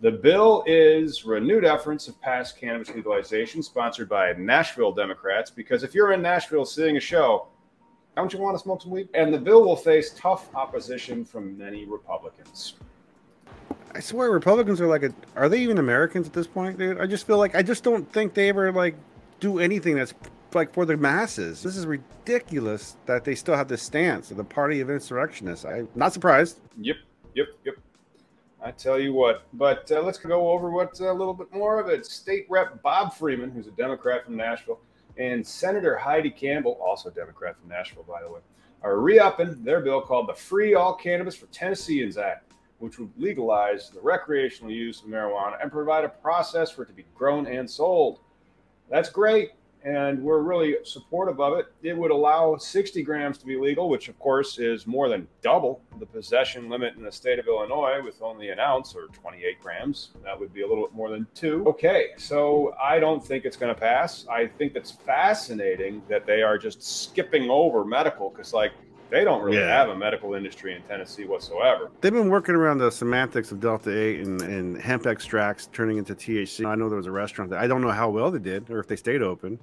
The 0.00 0.12
bill 0.12 0.64
is 0.66 1.26
renewed 1.26 1.66
efforts 1.66 2.08
of 2.08 2.18
past 2.22 2.58
cannabis 2.58 2.88
legalization, 2.94 3.62
sponsored 3.62 4.08
by 4.08 4.32
Nashville 4.32 4.92
Democrats. 4.92 5.50
Because 5.50 5.82
if 5.82 5.94
you're 5.94 6.12
in 6.12 6.22
Nashville 6.22 6.64
seeing 6.64 6.96
a 6.96 7.00
show, 7.00 7.48
don't 8.20 8.32
you 8.32 8.38
want 8.38 8.56
to 8.56 8.62
smoke 8.62 8.82
some 8.82 8.90
weed? 8.90 9.08
And 9.14 9.32
the 9.32 9.38
bill 9.38 9.64
will 9.64 9.76
face 9.76 10.12
tough 10.16 10.54
opposition 10.54 11.24
from 11.24 11.56
many 11.56 11.84
Republicans. 11.84 12.74
I 13.94 14.00
swear, 14.00 14.30
Republicans 14.30 14.80
are 14.80 14.86
like, 14.86 15.02
a, 15.02 15.12
are 15.34 15.48
they 15.48 15.60
even 15.60 15.78
Americans 15.78 16.26
at 16.26 16.32
this 16.32 16.46
point, 16.46 16.78
dude? 16.78 17.00
I 17.00 17.06
just 17.06 17.26
feel 17.26 17.38
like 17.38 17.54
I 17.54 17.62
just 17.62 17.82
don't 17.82 18.10
think 18.12 18.34
they 18.34 18.48
ever 18.48 18.72
like 18.72 18.94
do 19.40 19.58
anything 19.58 19.96
that's 19.96 20.14
like 20.54 20.72
for 20.72 20.84
the 20.84 20.96
masses. 20.96 21.62
This 21.62 21.76
is 21.76 21.86
ridiculous 21.86 22.96
that 23.06 23.24
they 23.24 23.34
still 23.34 23.56
have 23.56 23.68
this 23.68 23.82
stance 23.82 24.30
of 24.30 24.36
the 24.36 24.44
party 24.44 24.80
of 24.80 24.90
insurrectionists. 24.90 25.64
I'm 25.64 25.88
not 25.94 26.12
surprised. 26.12 26.60
Yep, 26.80 26.96
yep, 27.34 27.46
yep. 27.64 27.74
I 28.62 28.70
tell 28.70 29.00
you 29.00 29.12
what. 29.12 29.46
But 29.54 29.90
uh, 29.90 30.02
let's 30.02 30.18
go 30.18 30.50
over 30.50 30.70
what's 30.70 31.00
a 31.00 31.12
little 31.12 31.34
bit 31.34 31.52
more 31.52 31.80
of 31.80 31.88
it. 31.88 32.06
State 32.06 32.46
Rep 32.48 32.82
Bob 32.82 33.14
Freeman, 33.14 33.50
who's 33.50 33.66
a 33.66 33.72
Democrat 33.72 34.24
from 34.24 34.36
Nashville, 34.36 34.80
and 35.16 35.46
Senator 35.46 35.96
Heidi 35.96 36.30
Campbell, 36.30 36.78
also 36.84 37.08
a 37.08 37.12
Democrat 37.12 37.56
from 37.58 37.68
Nashville, 37.68 38.04
by 38.04 38.22
the 38.22 38.30
way, 38.30 38.40
are 38.82 38.98
re-upping 38.98 39.62
their 39.62 39.80
bill 39.80 40.00
called 40.00 40.28
the 40.28 40.34
Free 40.34 40.74
All 40.74 40.94
Cannabis 40.94 41.36
for 41.36 41.46
Tennesseans 41.46 42.16
Act, 42.16 42.52
which 42.78 42.98
would 42.98 43.10
legalize 43.18 43.90
the 43.90 44.00
recreational 44.00 44.70
use 44.70 45.02
of 45.02 45.08
marijuana 45.08 45.60
and 45.60 45.70
provide 45.70 46.04
a 46.04 46.08
process 46.08 46.70
for 46.70 46.82
it 46.82 46.86
to 46.86 46.94
be 46.94 47.04
grown 47.14 47.46
and 47.46 47.68
sold. 47.70 48.20
That's 48.88 49.10
great 49.10 49.50
and 49.84 50.22
we're 50.22 50.40
really 50.40 50.76
supportive 50.84 51.40
of 51.40 51.58
it. 51.58 51.66
It 51.82 51.96
would 51.96 52.10
allow 52.10 52.56
60 52.56 53.02
grams 53.02 53.38
to 53.38 53.46
be 53.46 53.56
legal, 53.56 53.88
which 53.88 54.08
of 54.08 54.18
course 54.18 54.58
is 54.58 54.86
more 54.86 55.08
than 55.08 55.26
double 55.42 55.82
the 55.98 56.06
possession 56.06 56.68
limit 56.68 56.96
in 56.96 57.02
the 57.02 57.12
state 57.12 57.38
of 57.38 57.46
Illinois 57.46 58.00
with 58.02 58.20
only 58.22 58.50
an 58.50 58.58
ounce 58.58 58.94
or 58.94 59.06
28 59.08 59.60
grams. 59.62 60.10
That 60.24 60.38
would 60.38 60.52
be 60.52 60.62
a 60.62 60.68
little 60.68 60.86
bit 60.86 60.94
more 60.94 61.10
than 61.10 61.26
two. 61.34 61.64
Okay, 61.66 62.08
so 62.16 62.74
I 62.82 62.98
don't 62.98 63.24
think 63.24 63.44
it's 63.44 63.56
going 63.56 63.74
to 63.74 63.80
pass. 63.80 64.26
I 64.28 64.46
think 64.46 64.74
it's 64.76 64.90
fascinating 64.90 66.02
that 66.08 66.26
they 66.26 66.42
are 66.42 66.58
just 66.58 66.82
skipping 66.82 67.50
over 67.50 67.84
medical 67.84 68.30
because, 68.30 68.52
like, 68.52 68.72
they 69.10 69.24
don't 69.24 69.42
really 69.42 69.58
yeah. 69.58 69.66
have 69.66 69.88
a 69.88 69.96
medical 69.96 70.34
industry 70.34 70.74
in 70.74 70.82
Tennessee 70.82 71.24
whatsoever. 71.24 71.90
They've 72.00 72.12
been 72.12 72.30
working 72.30 72.54
around 72.54 72.78
the 72.78 72.90
semantics 72.90 73.50
of 73.50 73.60
Delta 73.60 73.90
8 73.90 74.20
and, 74.20 74.42
and 74.42 74.80
hemp 74.80 75.06
extracts 75.06 75.68
turning 75.72 75.98
into 75.98 76.14
THC. 76.14 76.64
I 76.64 76.76
know 76.76 76.88
there 76.88 76.96
was 76.96 77.06
a 77.06 77.12
restaurant 77.12 77.50
that 77.50 77.58
I 77.58 77.66
don't 77.66 77.82
know 77.82 77.90
how 77.90 78.08
well 78.08 78.30
they 78.30 78.38
did 78.38 78.70
or 78.70 78.78
if 78.78 78.86
they 78.86 78.96
stayed 78.96 79.22
open, 79.22 79.58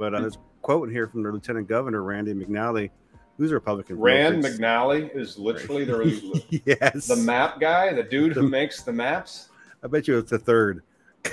but 0.00 0.14
uh, 0.14 0.20
there's 0.22 0.36
a 0.36 0.62
quote 0.62 0.88
in 0.88 0.94
here 0.94 1.06
from 1.06 1.22
the 1.22 1.30
Lieutenant 1.30 1.68
Governor, 1.68 2.02
Randy 2.02 2.32
McNally, 2.32 2.88
who's 3.36 3.50
a 3.50 3.54
Republican. 3.54 3.98
Rand 3.98 4.42
McNally 4.42 5.14
is 5.14 5.38
literally 5.38 5.84
the, 5.84 6.62
yes. 6.64 7.06
the 7.06 7.16
map 7.16 7.60
guy, 7.60 7.92
the 7.92 8.02
dude 8.02 8.32
who 8.32 8.48
makes 8.48 8.82
the 8.82 8.94
maps. 8.94 9.50
I 9.84 9.88
bet 9.88 10.08
you 10.08 10.16
it's 10.16 10.30
the 10.30 10.38
third. 10.38 10.82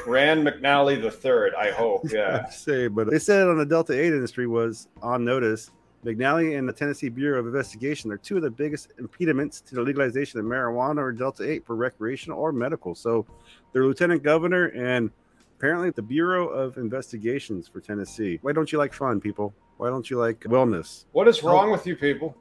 Rand 0.06 0.45
McNally 0.45 1.01
the 1.01 1.10
third, 1.10 1.56
I 1.56 1.71
hope. 1.77 2.12
Yeah. 2.12 2.43
I 2.45 2.51
say, 2.51 2.89
but 2.89 3.10
they 3.10 3.19
said 3.19 3.47
on 3.47 3.58
the 3.58 3.65
Delta 3.65 3.93
8 3.93 4.08
industry 4.08 4.47
was 4.47 4.89
on 5.01 5.23
notice 5.23 5.71
McNally 6.03 6.60
and 6.60 6.67
the 6.67 6.73
Tennessee 6.73 7.08
Bureau 7.08 7.39
of 7.39 7.47
Investigation 7.47 8.12
are 8.12 8.17
two 8.17 8.36
of 8.36 8.41
the 8.41 8.51
biggest 8.51 8.91
impediments 8.99 9.62
to 9.62 9.75
the 9.75 9.82
legalization 9.82 10.41
of 10.41 10.45
marijuana 10.45 10.97
or 10.97 11.13
Delta 11.13 11.49
8 11.49 11.65
for 11.65 11.77
recreational 11.77 12.38
or 12.38 12.51
medical. 12.51 12.95
So, 12.95 13.25
their 13.71 13.86
lieutenant 13.86 14.23
governor 14.23 14.65
and 14.67 15.10
apparently 15.58 15.89
the 15.89 16.02
Bureau 16.02 16.48
of 16.48 16.78
Investigations 16.78 17.67
for 17.67 17.82
Tennessee. 17.82 18.38
Why 18.41 18.54
don't 18.54 18.72
you 18.72 18.78
like 18.78 18.93
fun, 18.93 19.20
people? 19.20 19.54
Why 19.78 19.89
don't 19.89 20.10
you 20.10 20.17
like 20.17 20.39
wellness? 20.41 21.06
What 21.12 21.28
is 21.28 21.43
wrong 21.43 21.72
with 21.72 21.86
you 21.88 21.96
people? 21.96 22.36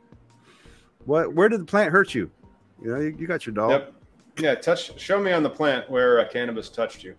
What? 1.04 1.32
Where 1.32 1.48
did 1.48 1.60
the 1.60 1.64
plant 1.64 1.92
hurt 1.92 2.14
you? 2.14 2.30
You 2.82 2.90
know, 2.90 3.00
you, 3.00 3.16
you 3.18 3.26
got 3.26 3.46
your 3.46 3.54
dog. 3.54 3.70
Yep. 3.70 3.92
Yeah, 4.38 4.54
touch. 4.54 4.98
Show 5.00 5.18
me 5.18 5.32
on 5.32 5.42
the 5.42 5.50
plant 5.50 5.90
where 5.90 6.20
uh, 6.20 6.28
cannabis 6.28 6.68
touched 6.68 7.02
you. 7.02 7.14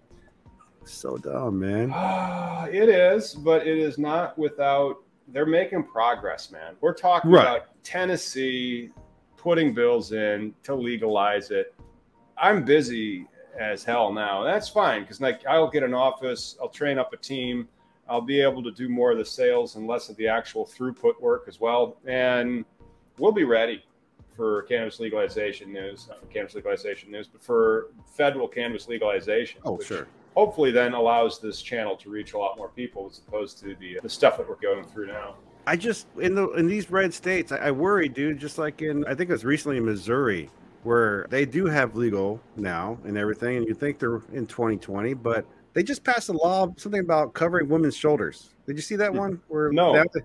So 0.85 1.17
dumb, 1.17 1.59
man. 1.59 1.91
it 2.71 2.89
is, 2.89 3.33
but 3.33 3.65
it 3.65 3.77
is 3.77 3.97
not 3.97 4.37
without 4.37 4.97
they're 5.29 5.45
making 5.45 5.83
progress, 5.83 6.51
man. 6.51 6.75
We're 6.79 6.93
talking 6.93 7.31
right. 7.31 7.41
about 7.41 7.83
Tennessee 7.83 8.91
putting 9.35 9.73
bills 9.73 10.11
in 10.13 10.53
to 10.63 10.75
legalize 10.75 11.51
it. 11.51 11.73
I'm 12.37 12.63
busy 12.63 13.27
as 13.59 13.83
hell 13.83 14.11
now. 14.11 14.43
That's 14.43 14.69
fine 14.69 15.01
because 15.01 15.21
like 15.21 15.45
I'll 15.45 15.69
get 15.69 15.83
an 15.83 15.93
office, 15.93 16.57
I'll 16.61 16.69
train 16.69 16.97
up 16.97 17.13
a 17.13 17.17
team, 17.17 17.67
I'll 18.09 18.21
be 18.21 18.41
able 18.41 18.63
to 18.63 18.71
do 18.71 18.89
more 18.89 19.11
of 19.11 19.17
the 19.17 19.25
sales 19.25 19.75
and 19.75 19.87
less 19.87 20.09
of 20.09 20.15
the 20.17 20.27
actual 20.27 20.65
throughput 20.65 21.19
work 21.19 21.45
as 21.47 21.59
well, 21.59 21.97
and 22.05 22.65
we'll 23.17 23.31
be 23.31 23.43
ready 23.43 23.83
for 24.35 24.63
cannabis 24.63 24.99
legalization 24.99 25.73
news, 25.73 26.07
not 26.07 26.21
for 26.21 26.27
cannabis 26.27 26.55
legalization 26.55 27.11
news, 27.11 27.27
but 27.27 27.41
for 27.41 27.87
federal 28.05 28.47
cannabis 28.47 28.87
legalization. 28.87 29.59
Oh, 29.65 29.79
sure 29.79 30.07
hopefully 30.37 30.69
then 30.69 30.93
allows 30.93 31.39
this 31.39 31.63
channel 31.63 31.97
to 31.97 32.11
reach 32.11 32.33
a 32.33 32.37
lot 32.37 32.59
more 32.59 32.69
people 32.69 33.09
as 33.09 33.17
opposed 33.27 33.57
to 33.57 33.75
the 33.79 33.99
the 34.03 34.09
stuff 34.09 34.37
that 34.37 34.47
we're 34.47 34.55
going 34.55 34.85
through 34.85 35.07
now. 35.07 35.33
I 35.65 35.75
just 35.75 36.05
in 36.19 36.35
the 36.35 36.51
in 36.51 36.67
these 36.67 36.91
red 36.91 37.11
states, 37.11 37.51
I, 37.51 37.57
I 37.57 37.71
worry, 37.71 38.07
dude. 38.07 38.37
Just 38.37 38.59
like 38.59 38.83
in, 38.83 39.03
I 39.05 39.15
think 39.15 39.31
it 39.31 39.33
was 39.33 39.43
recently 39.43 39.77
in 39.77 39.85
Missouri, 39.85 40.51
where 40.87 41.27
they 41.29 41.45
do 41.45 41.65
have 41.65 41.97
legal 41.97 42.39
now 42.55 42.97
and 43.03 43.17
everything, 43.17 43.57
and 43.57 43.67
you 43.67 43.73
think 43.73 43.99
they're 43.99 44.21
in 44.31 44.47
2020, 44.47 45.13
but 45.15 45.45
they 45.73 45.83
just 45.83 46.01
passed 46.01 46.29
a 46.29 46.31
law, 46.31 46.73
something 46.77 47.01
about 47.01 47.33
covering 47.33 47.67
women's 47.67 47.95
shoulders. 47.95 48.53
Did 48.65 48.77
you 48.77 48.81
see 48.81 48.95
that 48.95 49.11
hmm. 49.11 49.17
one? 49.17 49.41
Where 49.49 49.69
no. 49.69 50.01
To, 50.01 50.21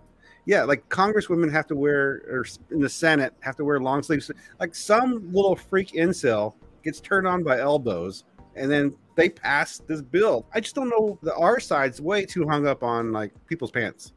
yeah, 0.47 0.63
like 0.63 0.89
congresswomen 0.89 1.51
have 1.51 1.67
to 1.67 1.75
wear, 1.75 2.23
or 2.31 2.47
in 2.71 2.79
the 2.79 2.89
Senate 2.89 3.35
have 3.41 3.57
to 3.57 3.65
wear 3.65 3.81
long 3.81 4.05
sleeves. 4.05 4.31
Like 4.61 4.77
some 4.77 5.33
little 5.33 5.57
freak 5.57 5.95
incel 5.95 6.55
gets 6.85 7.01
turned 7.01 7.27
on 7.27 7.43
by 7.43 7.59
elbows, 7.59 8.23
and 8.55 8.71
then 8.71 8.95
they 9.17 9.31
pass 9.31 9.79
this 9.79 10.01
bill. 10.01 10.47
I 10.55 10.61
just 10.61 10.77
don't 10.77 10.89
know. 10.89 11.19
The 11.23 11.35
our 11.35 11.59
side's 11.59 12.01
way 12.01 12.25
too 12.25 12.47
hung 12.47 12.69
up 12.69 12.85
on 12.85 13.11
like 13.11 13.33
people's 13.49 13.73
pants. 13.73 14.13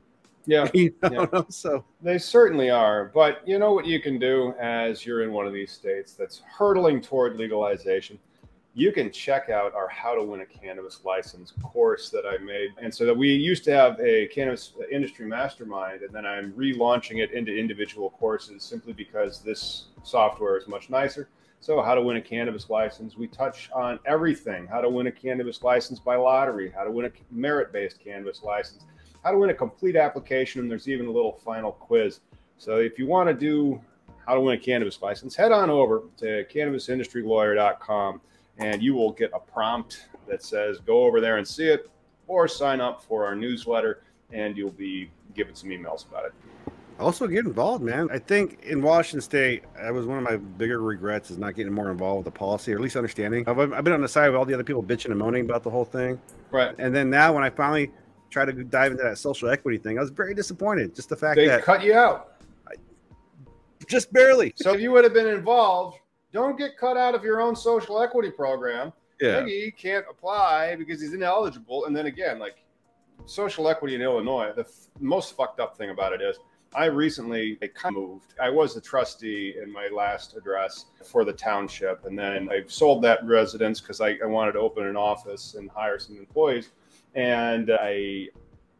Yeah, 0.45 0.69
you 0.73 0.93
know? 1.01 1.27
yeah. 1.31 1.41
so 1.49 1.84
they 2.01 2.17
certainly 2.17 2.69
are. 2.69 3.12
But 3.13 3.47
you 3.47 3.60
know 3.60 3.73
what 3.73 3.86
you 3.86 3.99
can 3.99 4.19
do 4.19 4.53
as 4.60 5.05
you're 5.05 5.23
in 5.23 5.31
one 5.31 5.47
of 5.47 5.53
these 5.53 5.71
states 5.71 6.13
that's 6.13 6.41
hurtling 6.45 7.01
toward 7.01 7.38
legalization. 7.38 8.19
You 8.77 8.91
can 8.91 9.10
check 9.10 9.49
out 9.49 9.73
our 9.73 9.88
How 9.88 10.15
to 10.15 10.23
Win 10.23 10.41
a 10.41 10.45
Cannabis 10.45 10.99
License 11.05 11.53
course 11.63 12.10
that 12.10 12.25
I 12.25 12.38
made. 12.43 12.71
And 12.81 12.93
so 12.93 13.05
that 13.05 13.15
we 13.15 13.34
used 13.34 13.63
to 13.65 13.71
have 13.71 13.97
a 14.01 14.27
cannabis 14.27 14.73
industry 14.91 15.25
mastermind, 15.25 16.01
and 16.01 16.13
then 16.13 16.25
I'm 16.25 16.51
relaunching 16.51 17.23
it 17.23 17.31
into 17.31 17.55
individual 17.55 18.10
courses 18.10 18.63
simply 18.63 18.91
because 18.91 19.39
this 19.39 19.86
software 20.03 20.58
is 20.58 20.67
much 20.67 20.89
nicer 20.89 21.29
so, 21.65 21.81
how 21.81 21.95
to 21.95 22.01
win 22.03 22.17
a 22.17 22.21
cannabis 22.21 22.69
license. 22.69 23.17
We 23.17 23.25
touch 23.25 23.71
on 23.73 23.97
everything 24.05 24.67
how 24.67 24.81
to 24.81 24.89
win 24.89 25.08
a 25.08 25.12
cannabis 25.12 25.63
license 25.63 25.99
by 25.99 26.15
lottery, 26.15 26.69
how 26.69 26.84
to 26.84 26.91
win 26.91 27.08
a 27.08 27.12
merit 27.31 27.73
based 27.73 27.99
cannabis 27.99 28.43
license, 28.43 28.84
how 29.25 29.31
to 29.31 29.39
win 29.39 29.49
a 29.49 29.53
complete 29.53 29.95
application, 29.95 30.61
and 30.61 30.69
there's 30.69 30.88
even 30.88 31.07
a 31.07 31.11
little 31.11 31.33
final 31.33 31.71
quiz. 31.71 32.19
So, 32.57 32.77
if 32.77 32.99
you 32.99 33.07
want 33.07 33.27
to 33.27 33.33
do 33.33 33.81
how 34.25 34.35
to 34.35 34.39
win 34.39 34.55
a 34.55 34.61
cannabis 34.61 35.01
license, 35.01 35.35
head 35.35 35.51
on 35.51 35.69
over 35.69 36.03
to 36.17 36.45
cannabisindustrylawyer.com 36.45 38.21
and 38.57 38.81
you 38.81 38.93
will 38.93 39.11
get 39.11 39.31
a 39.33 39.39
prompt 39.39 40.07
that 40.27 40.41
says 40.41 40.79
go 40.79 41.03
over 41.03 41.19
there 41.19 41.38
and 41.38 41.47
see 41.47 41.67
it 41.67 41.89
or 42.27 42.47
sign 42.47 42.79
up 42.79 43.03
for 43.03 43.25
our 43.25 43.35
newsletter 43.35 44.03
and 44.31 44.55
you'll 44.55 44.71
be 44.71 45.11
given 45.33 45.53
some 45.53 45.69
emails 45.69 46.07
about 46.07 46.25
it 46.25 46.33
also 46.99 47.27
get 47.27 47.45
involved, 47.45 47.83
man. 47.83 48.07
I 48.11 48.19
think 48.19 48.63
in 48.63 48.81
Washington 48.81 49.21
State, 49.21 49.63
that 49.75 49.93
was 49.93 50.05
one 50.05 50.17
of 50.17 50.23
my 50.23 50.38
bigger 50.38 50.81
regrets 50.81 51.29
is 51.29 51.38
not 51.38 51.55
getting 51.55 51.73
more 51.73 51.91
involved 51.91 52.25
with 52.25 52.33
the 52.33 52.38
policy, 52.38 52.71
or 52.71 52.77
at 52.77 52.81
least 52.81 52.95
understanding. 52.95 53.43
I've, 53.47 53.59
I've 53.73 53.83
been 53.83 53.93
on 53.93 54.01
the 54.01 54.07
side 54.07 54.29
of 54.29 54.35
all 54.35 54.45
the 54.45 54.53
other 54.53 54.63
people 54.63 54.83
bitching 54.83 55.07
and 55.07 55.19
moaning 55.19 55.45
about 55.45 55.63
the 55.63 55.69
whole 55.69 55.85
thing. 55.85 56.19
Right. 56.51 56.73
And 56.77 56.95
then 56.95 57.09
now, 57.09 57.33
when 57.33 57.43
I 57.43 57.49
finally 57.49 57.91
tried 58.29 58.45
to 58.45 58.63
dive 58.63 58.91
into 58.91 59.03
that 59.03 59.17
social 59.17 59.49
equity 59.49 59.77
thing, 59.77 59.97
I 59.97 60.01
was 60.01 60.09
very 60.09 60.33
disappointed. 60.33 60.95
Just 60.95 61.09
the 61.09 61.15
fact 61.15 61.38
they 61.38 61.47
that 61.47 61.63
cut 61.63 61.83
you 61.83 61.93
out. 61.93 62.33
I, 62.67 62.73
just 63.88 64.11
barely. 64.11 64.53
So 64.55 64.73
if 64.73 64.81
you 64.81 64.91
would 64.91 65.03
have 65.03 65.13
been 65.13 65.27
involved, 65.27 65.99
don't 66.31 66.57
get 66.57 66.77
cut 66.77 66.97
out 66.97 67.15
of 67.15 67.23
your 67.23 67.41
own 67.41 67.55
social 67.55 68.01
equity 68.01 68.31
program. 68.31 68.91
Yeah. 69.21 69.39
Maybe 69.39 69.61
he 69.61 69.71
can't 69.71 70.05
apply 70.09 70.75
because 70.75 71.01
he's 71.01 71.13
ineligible. 71.13 71.85
And 71.85 71.95
then 71.95 72.07
again, 72.07 72.39
like 72.39 72.57
social 73.25 73.69
equity 73.69 73.95
in 73.95 74.01
Illinois, 74.01 74.51
the 74.53 74.63
f- 74.63 74.88
most 74.99 75.35
fucked 75.35 75.59
up 75.59 75.77
thing 75.77 75.91
about 75.91 76.13
it 76.13 76.21
is 76.21 76.38
I 76.75 76.85
recently 76.85 77.55
kind 77.73 77.95
of 77.95 78.03
moved. 78.03 78.33
I 78.41 78.49
was 78.49 78.75
a 78.75 78.81
trustee 78.81 79.55
in 79.61 79.71
my 79.71 79.88
last 79.88 80.35
address 80.35 80.85
for 81.05 81.23
the 81.23 81.31
township, 81.31 82.05
and 82.05 82.19
then 82.19 82.49
I 82.51 82.63
sold 82.67 83.01
that 83.03 83.25
residence 83.25 83.79
because 83.79 84.01
I, 84.01 84.17
I, 84.21 84.25
wanted 84.25 84.53
to 84.53 84.59
open 84.59 84.85
an 84.85 84.97
office 84.97 85.55
and 85.55 85.69
hire 85.69 85.97
some 85.99 86.17
employees, 86.17 86.71
and 87.15 87.71
I 87.71 88.28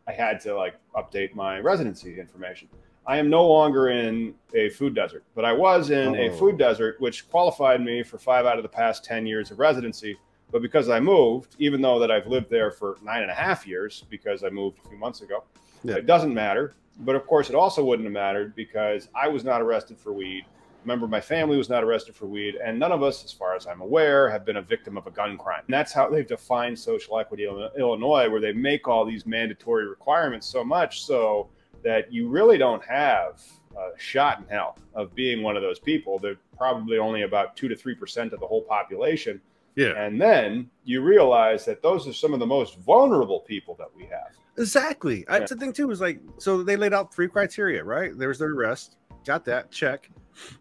I 0.08 0.12
had 0.12 0.40
to 0.42 0.56
like 0.56 0.76
update 0.96 1.34
my 1.34 1.60
residency 1.60 2.20
information. 2.20 2.68
I 3.08 3.18
am 3.18 3.30
no 3.30 3.48
longer 3.48 3.90
in 3.90 4.34
a 4.56 4.70
food 4.70 4.96
desert, 4.96 5.24
but 5.36 5.46
I 5.46 5.54
was 5.54 5.90
in 5.92 6.16
oh. 6.16 6.28
a 6.28 6.32
food 6.32 6.58
desert, 6.58 7.00
which 7.00 7.30
qualified 7.30 7.82
me 7.82 8.04
for 8.04 8.18
five 8.18 8.46
out 8.46 8.58
of 8.58 8.64
the 8.64 8.70
past 8.70 9.04
ten 9.04 9.26
years 9.26 9.52
of 9.52 9.60
residency. 9.60 10.18
But 10.52 10.62
because 10.62 10.90
I 10.90 11.00
moved, 11.00 11.56
even 11.60 11.82
though 11.82 12.00
that 12.00 12.12
I've 12.12 12.28
lived 12.28 12.50
there 12.50 12.72
for 12.72 12.98
nine 13.04 13.24
and 13.24 13.32
a 13.32 13.36
half 13.36 13.68
years 13.68 14.06
because 14.10 14.44
I 14.44 14.50
moved 14.50 14.80
a 14.86 14.90
few 14.90 14.98
months 14.98 15.22
ago, 15.22 15.44
yeah. 15.84 15.96
it 15.96 16.06
doesn't 16.06 16.34
matter 16.34 16.76
but 17.00 17.16
of 17.16 17.26
course, 17.28 17.50
it 17.50 17.56
also 17.56 17.84
wouldn't 17.84 18.06
have 18.06 18.14
mattered 18.14 18.56
because 18.56 19.10
I 19.14 19.28
was 19.28 19.44
not 19.44 19.62
arrested 19.62 19.98
for 19.98 20.14
weed. 20.14 20.46
Remember, 20.86 21.08
my 21.08 21.20
family 21.20 21.58
was 21.58 21.68
not 21.68 21.84
arrested 21.84 22.16
for 22.16 22.28
weed, 22.28 22.56
and 22.64 22.78
none 22.78 22.92
of 22.92 23.02
us, 23.02 23.26
as 23.26 23.32
far 23.32 23.56
as 23.56 23.66
I'm 23.66 23.82
aware, 23.82 24.30
have 24.30 24.46
been 24.46 24.58
a 24.58 24.62
victim 24.62 24.98
of 24.98 25.08
a 25.08 25.12
gun 25.12 25.36
crime. 25.36 25.64
And 25.66 25.74
that's 25.74 25.92
how 25.92 26.08
they've 26.10 26.28
defined 26.28 26.78
social 26.78 27.18
equity 27.20 27.46
in 27.46 27.70
Illinois, 27.78 28.30
where 28.30 28.40
they 28.40 28.54
make 28.54 28.88
all 28.88 29.04
these 29.04 29.26
mandatory 29.26 29.88
requirements 29.88 30.46
so 30.46 30.64
much 30.64 31.04
so 31.04 31.50
that 31.84 32.14
you 32.14 32.30
really 32.30 32.60
don't 32.60 32.84
have 32.86 33.42
a 33.76 34.00
shot 34.00 34.40
in 34.40 34.48
hell 34.48 34.78
of 34.94 35.16
being 35.16 35.42
one 35.42 35.56
of 35.56 35.64
those 35.64 35.80
people. 35.80 36.20
They're 36.20 36.38
probably 36.56 37.00
only 37.00 37.24
about 37.24 37.58
two 37.58 37.68
to 37.68 37.76
three 37.76 37.96
percent 37.96 38.32
of 38.32 38.40
the 38.40 38.48
whole 38.48 38.62
population. 38.62 39.42
Yeah. 39.76 39.94
And 39.98 40.22
then 40.22 40.70
you 40.84 41.02
realize 41.02 41.66
that 41.66 41.82
those 41.82 42.08
are 42.08 42.14
some 42.14 42.34
of 42.34 42.40
the 42.40 42.46
most 42.46 42.80
vulnerable 42.80 43.42
people 43.42 43.76
that 43.80 43.90
we 43.96 44.04
have. 44.04 44.32
Exactly. 44.58 45.20
Yeah. 45.20 45.40
That's 45.40 45.52
the 45.52 45.58
thing 45.58 45.74
too. 45.74 45.92
Is 45.92 46.00
like 46.00 46.22
so 46.38 46.64
they 46.64 46.78
laid 46.78 46.94
out 46.94 47.14
three 47.14 47.28
criteria, 47.28 47.84
right? 47.84 48.18
There's 48.18 48.40
the 48.40 48.46
arrest, 48.46 48.96
got 49.26 49.46
that 49.46 49.72
check. 49.72 50.10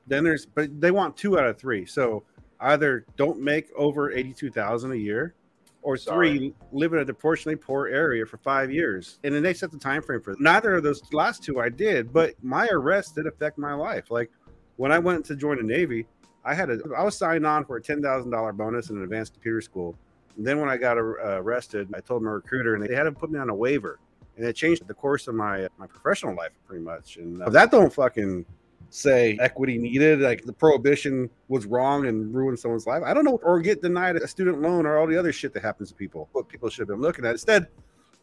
Then 0.06 0.24
there's 0.24 0.46
but 0.46 0.80
they 0.80 0.90
want 0.90 1.16
two 1.16 1.38
out 1.38 1.46
of 1.46 1.58
three. 1.58 1.86
So 1.86 2.24
either 2.60 3.04
don't 3.16 3.40
make 3.40 3.68
over 3.76 4.12
eighty-two 4.12 4.50
thousand 4.50 4.92
a 4.92 4.96
year, 4.96 5.34
or 5.82 5.96
Sorry. 5.96 6.38
three 6.38 6.54
live 6.72 6.92
in 6.92 7.00
a 7.00 7.04
disproportionately 7.04 7.56
poor 7.56 7.88
area 7.88 8.24
for 8.24 8.38
five 8.38 8.70
years. 8.70 9.18
And 9.24 9.34
then 9.34 9.42
they 9.42 9.54
set 9.54 9.70
the 9.70 9.78
time 9.78 10.02
frame 10.02 10.20
for 10.20 10.32
it. 10.32 10.40
neither 10.40 10.74
of 10.74 10.82
those 10.82 11.02
last 11.12 11.42
two 11.42 11.60
I 11.60 11.68
did, 11.68 12.12
but 12.12 12.34
my 12.42 12.68
arrest 12.70 13.16
did 13.16 13.26
affect 13.26 13.58
my 13.58 13.74
life. 13.74 14.10
Like 14.10 14.30
when 14.76 14.92
I 14.92 14.98
went 14.98 15.24
to 15.26 15.36
join 15.36 15.56
the 15.58 15.62
Navy, 15.62 16.06
I 16.44 16.54
had 16.54 16.70
a 16.70 16.78
I 16.96 17.02
was 17.02 17.16
signed 17.16 17.46
on 17.46 17.64
for 17.64 17.76
a 17.76 17.82
ten 17.82 18.02
thousand 18.02 18.30
dollar 18.30 18.52
bonus 18.52 18.90
in 18.90 18.96
an 18.96 19.02
advanced 19.02 19.34
computer 19.34 19.60
school. 19.60 19.96
And 20.36 20.46
then 20.46 20.58
when 20.58 20.68
I 20.68 20.76
got 20.76 20.98
uh, 20.98 21.02
arrested, 21.42 21.88
I 21.94 22.00
told 22.00 22.22
my 22.22 22.30
recruiter, 22.30 22.74
and 22.74 22.84
they 22.84 22.92
had 22.94 23.04
to 23.04 23.12
put 23.12 23.30
me 23.30 23.38
on 23.38 23.50
a 23.50 23.54
waiver, 23.54 24.00
and 24.36 24.46
it 24.46 24.54
changed 24.54 24.86
the 24.86 24.94
course 24.94 25.28
of 25.28 25.34
my 25.34 25.68
my 25.78 25.86
professional 25.86 26.34
life 26.34 26.52
pretty 26.66 26.84
much. 26.84 27.16
And 27.16 27.42
uh, 27.42 27.50
that 27.50 27.70
don't 27.70 27.92
fucking 27.92 28.44
say 28.90 29.36
equity 29.40 29.76
needed, 29.78 30.20
like 30.20 30.44
the 30.44 30.52
prohibition 30.52 31.28
was 31.48 31.66
wrong 31.66 32.06
and 32.06 32.34
ruined 32.34 32.58
someone's 32.58 32.86
life. 32.86 33.02
I 33.04 33.12
don't 33.12 33.24
know, 33.24 33.40
or 33.42 33.60
get 33.60 33.82
denied 33.82 34.16
a 34.16 34.28
student 34.28 34.60
loan 34.60 34.86
or 34.86 34.98
all 34.98 35.06
the 35.06 35.16
other 35.16 35.32
shit 35.32 35.52
that 35.54 35.62
happens 35.62 35.88
to 35.90 35.94
people. 35.94 36.28
What 36.32 36.48
people 36.48 36.68
should 36.68 36.80
have 36.80 36.88
been 36.88 37.00
looking 37.00 37.24
at 37.24 37.32
instead. 37.32 37.68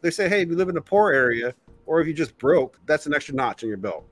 They 0.00 0.10
say, 0.10 0.28
hey, 0.28 0.42
if 0.42 0.48
you 0.48 0.56
live 0.56 0.68
in 0.68 0.76
a 0.76 0.82
poor 0.82 1.12
area, 1.12 1.54
or 1.86 2.00
if 2.00 2.08
you 2.08 2.12
just 2.12 2.36
broke, 2.38 2.78
that's 2.86 3.06
an 3.06 3.14
extra 3.14 3.34
notch 3.34 3.62
in 3.62 3.68
your 3.68 3.78
belt. 3.78 4.04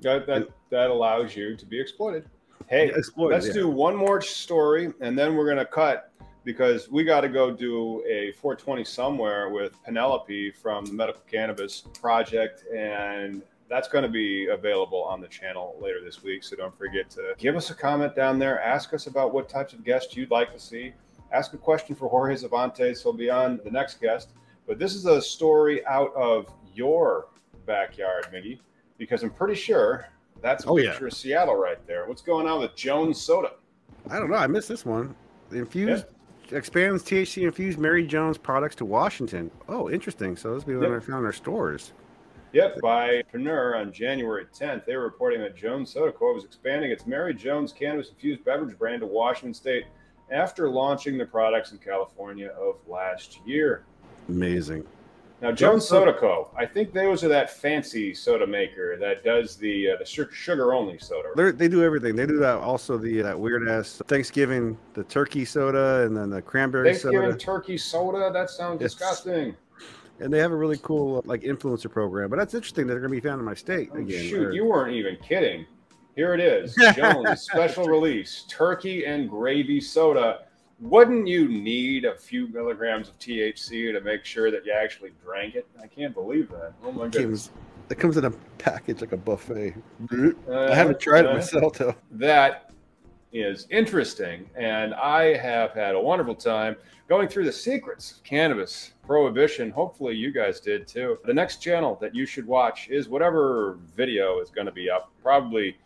That 0.00 0.26
that, 0.26 0.48
that 0.70 0.90
allows 0.90 1.36
you 1.36 1.56
to 1.56 1.66
be 1.66 1.80
exploited. 1.80 2.28
Hey, 2.68 2.88
Exploited, 2.88 3.34
let's 3.34 3.46
yeah. 3.48 3.62
do 3.62 3.68
one 3.68 3.94
more 3.94 4.20
story, 4.20 4.92
and 5.00 5.16
then 5.16 5.36
we're 5.36 5.46
gonna 5.46 5.64
cut 5.64 6.10
because 6.46 6.88
we 6.88 7.02
got 7.02 7.22
to 7.22 7.28
go 7.28 7.50
do 7.50 8.04
a 8.06 8.30
420 8.40 8.84
somewhere 8.84 9.48
with 9.50 9.82
Penelope 9.82 10.52
from 10.52 10.86
the 10.86 10.92
Medical 10.92 11.20
Cannabis 11.28 11.80
Project, 12.00 12.62
and 12.72 13.42
that's 13.68 13.88
going 13.88 14.04
to 14.04 14.08
be 14.08 14.46
available 14.46 15.02
on 15.02 15.20
the 15.20 15.26
channel 15.26 15.76
later 15.82 16.00
this 16.04 16.22
week. 16.22 16.44
So 16.44 16.54
don't 16.54 16.76
forget 16.78 17.10
to 17.10 17.34
give 17.36 17.56
us 17.56 17.70
a 17.70 17.74
comment 17.74 18.14
down 18.14 18.38
there. 18.38 18.62
Ask 18.62 18.94
us 18.94 19.08
about 19.08 19.34
what 19.34 19.48
types 19.48 19.72
of 19.72 19.82
guests 19.84 20.16
you'd 20.16 20.30
like 20.30 20.52
to 20.52 20.60
see. 20.60 20.92
Ask 21.32 21.52
a 21.52 21.56
question 21.58 21.96
for 21.96 22.08
Jorge 22.08 22.36
Cervantes. 22.36 23.02
He'll 23.02 23.12
be 23.12 23.28
on 23.28 23.58
the 23.64 23.70
next 23.72 24.00
guest. 24.00 24.28
But 24.68 24.78
this 24.78 24.94
is 24.94 25.04
a 25.06 25.20
story 25.20 25.84
out 25.86 26.14
of 26.14 26.46
your 26.76 27.26
backyard, 27.66 28.28
Miggy, 28.32 28.60
because 28.98 29.24
I'm 29.24 29.30
pretty 29.30 29.56
sure 29.56 30.06
that's 30.40 30.64
a 30.64 30.68
Oh, 30.68 30.76
yeah. 30.76 30.90
picture 30.90 31.08
of 31.08 31.12
Seattle 31.12 31.56
right 31.56 31.84
there. 31.88 32.06
What's 32.06 32.22
going 32.22 32.46
on 32.46 32.60
with 32.60 32.76
Jones 32.76 33.20
Soda? 33.20 33.54
I 34.08 34.20
don't 34.20 34.30
know. 34.30 34.36
I 34.36 34.46
missed 34.46 34.68
this 34.68 34.86
one. 34.86 35.12
The 35.50 35.58
infused 35.58 36.04
expands 36.52 37.02
THC 37.02 37.44
infused 37.44 37.78
Mary 37.78 38.06
Jones 38.06 38.38
products 38.38 38.76
to 38.76 38.84
Washington. 38.84 39.50
Oh, 39.68 39.90
interesting. 39.90 40.36
So 40.36 40.50
those 40.50 40.66
when 40.66 40.92
I 40.92 41.00
found 41.00 41.24
their 41.24 41.32
stores. 41.32 41.92
Yep, 42.52 42.80
by 42.80 43.22
Preneur 43.32 43.78
on 43.78 43.92
January 43.92 44.46
10th, 44.46 44.86
they 44.86 44.96
were 44.96 45.02
reporting 45.02 45.40
that 45.40 45.56
Jones 45.56 45.92
Soda 45.92 46.12
Co. 46.12 46.32
was 46.32 46.44
expanding 46.44 46.90
its 46.90 47.06
Mary 47.06 47.34
Jones 47.34 47.72
cannabis 47.72 48.08
infused 48.08 48.44
beverage 48.44 48.78
brand 48.78 49.00
to 49.00 49.06
Washington 49.06 49.52
State 49.52 49.84
after 50.30 50.70
launching 50.70 51.18
the 51.18 51.26
products 51.26 51.72
in 51.72 51.78
California 51.78 52.48
of 52.58 52.76
last 52.86 53.40
year. 53.44 53.84
Amazing. 54.28 54.86
Now, 55.42 55.48
Jones 55.48 55.60
Jones 55.60 55.88
Soda- 55.88 56.10
uh, 56.10 56.14
Soda 56.14 56.18
Co. 56.20 56.50
I 56.56 56.64
think 56.64 56.92
those 56.94 57.22
are 57.22 57.28
that 57.28 57.50
fancy 57.50 58.14
soda 58.14 58.46
maker 58.46 58.96
that 58.98 59.22
does 59.22 59.56
the 59.56 59.90
uh, 59.90 59.96
the 59.98 60.04
sugar 60.32 60.72
only 60.72 60.98
soda. 60.98 61.28
They're, 61.34 61.52
they 61.52 61.68
do 61.68 61.82
everything. 61.84 62.16
They 62.16 62.26
do 62.26 62.38
that. 62.38 62.56
Also, 62.56 62.96
the 62.96 63.20
uh, 63.20 63.24
that 63.24 63.38
weird 63.38 63.68
ass 63.68 64.00
Thanksgiving, 64.08 64.78
the 64.94 65.04
turkey 65.04 65.44
soda, 65.44 66.04
and 66.06 66.16
then 66.16 66.30
the 66.30 66.40
cranberry 66.40 66.88
Thanksgiving 66.88 67.20
soda. 67.32 67.36
turkey 67.36 67.76
soda. 67.76 68.30
That 68.32 68.48
sounds 68.50 68.76
It's- 68.76 68.94
disgusting. 68.94 69.54
And 70.18 70.32
they 70.32 70.38
have 70.38 70.50
a 70.52 70.56
really 70.56 70.78
cool 70.78 71.18
uh, 71.18 71.22
like 71.26 71.42
influencer 71.42 71.90
program. 71.90 72.30
But 72.30 72.36
that's 72.36 72.54
interesting 72.54 72.86
that 72.86 72.94
they're 72.94 73.00
going 73.00 73.12
to 73.14 73.20
be 73.20 73.28
found 73.28 73.38
in 73.38 73.44
my 73.44 73.52
state 73.52 73.90
Oh, 73.94 73.98
again. 73.98 74.24
shoot, 74.26 74.46
Or- 74.46 74.52
you 74.52 74.64
weren't 74.64 74.94
even 74.94 75.16
kidding. 75.16 75.66
Here 76.14 76.32
it 76.32 76.40
is 76.40 76.74
Jones 76.96 77.42
special 77.42 77.84
release 77.84 78.46
turkey 78.48 79.04
and 79.04 79.28
gravy 79.28 79.78
soda. 79.82 80.45
Wouldn't 80.80 81.26
you 81.26 81.48
need 81.48 82.04
a 82.04 82.14
few 82.14 82.48
milligrams 82.48 83.08
of 83.08 83.18
THC 83.18 83.92
to 83.92 84.00
make 84.00 84.24
sure 84.24 84.50
that 84.50 84.66
you 84.66 84.72
actually 84.72 85.12
drank 85.24 85.54
it? 85.54 85.66
I 85.82 85.86
can't 85.86 86.12
believe 86.12 86.50
that. 86.50 86.74
Oh 86.84 86.92
my 86.92 87.06
it 87.06 87.12
goodness. 87.12 87.50
it 87.88 87.94
comes 87.94 88.18
in 88.18 88.26
a 88.26 88.30
package 88.58 89.00
like 89.00 89.12
a 89.12 89.16
buffet. 89.16 89.74
Uh, 90.12 90.32
I 90.50 90.74
haven't 90.74 91.00
tried 91.00 91.24
it 91.24 91.30
uh, 91.30 91.34
myself 91.34 91.78
though. 91.78 91.94
That 92.10 92.72
is 93.32 93.66
interesting. 93.70 94.48
And 94.54 94.94
I 94.94 95.36
have 95.36 95.72
had 95.72 95.94
a 95.94 96.00
wonderful 96.00 96.34
time 96.34 96.76
going 97.08 97.28
through 97.28 97.44
the 97.44 97.52
secrets 97.52 98.12
of 98.12 98.24
cannabis 98.24 98.92
prohibition. 99.06 99.70
Hopefully, 99.70 100.14
you 100.14 100.32
guys 100.32 100.60
did 100.60 100.86
too. 100.86 101.18
The 101.24 101.34
next 101.34 101.62
channel 101.62 101.96
that 102.00 102.14
you 102.14 102.26
should 102.26 102.46
watch 102.46 102.88
is 102.88 103.08
whatever 103.08 103.78
video 103.94 104.40
is 104.40 104.50
going 104.50 104.66
to 104.66 104.72
be 104.72 104.90
up, 104.90 105.10
probably 105.22 105.76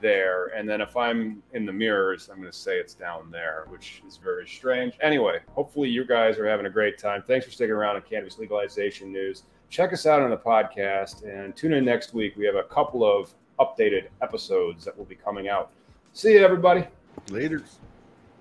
there. 0.00 0.46
And 0.56 0.68
then 0.68 0.80
if 0.80 0.96
I'm 0.96 1.42
in 1.52 1.66
the 1.66 1.72
mirrors, 1.72 2.28
I'm 2.30 2.40
going 2.40 2.50
to 2.50 2.56
say 2.56 2.76
it's 2.76 2.94
down 2.94 3.30
there, 3.30 3.66
which 3.68 4.02
is 4.06 4.16
very 4.16 4.46
strange. 4.46 4.94
Anyway, 5.02 5.40
hopefully, 5.50 5.88
you 5.88 6.04
guys 6.04 6.38
are 6.38 6.46
having 6.46 6.66
a 6.66 6.70
great 6.70 6.98
time. 6.98 7.22
Thanks 7.26 7.46
for 7.46 7.52
sticking 7.52 7.74
around 7.74 7.96
on 7.96 8.02
cannabis 8.02 8.38
legalization 8.38 9.12
news. 9.12 9.44
Check 9.68 9.92
us 9.92 10.06
out 10.06 10.20
on 10.20 10.30
the 10.30 10.36
podcast 10.36 11.24
and 11.24 11.54
tune 11.54 11.72
in 11.72 11.84
next 11.84 12.14
week. 12.14 12.36
We 12.36 12.44
have 12.46 12.56
a 12.56 12.64
couple 12.64 13.04
of 13.04 13.32
updated 13.60 14.08
episodes 14.22 14.84
that 14.84 14.96
will 14.96 15.04
be 15.04 15.14
coming 15.14 15.48
out. 15.48 15.70
See 16.12 16.32
you, 16.32 16.40
everybody. 16.40 16.86
Later. 17.30 17.62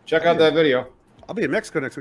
Check 0.05 0.23
out 0.25 0.39
that 0.39 0.53
video. 0.53 0.87
I'll 1.27 1.35
be 1.35 1.43
in 1.43 1.51
Mexico 1.51 1.79
next 1.79 1.93
week. 1.93 1.97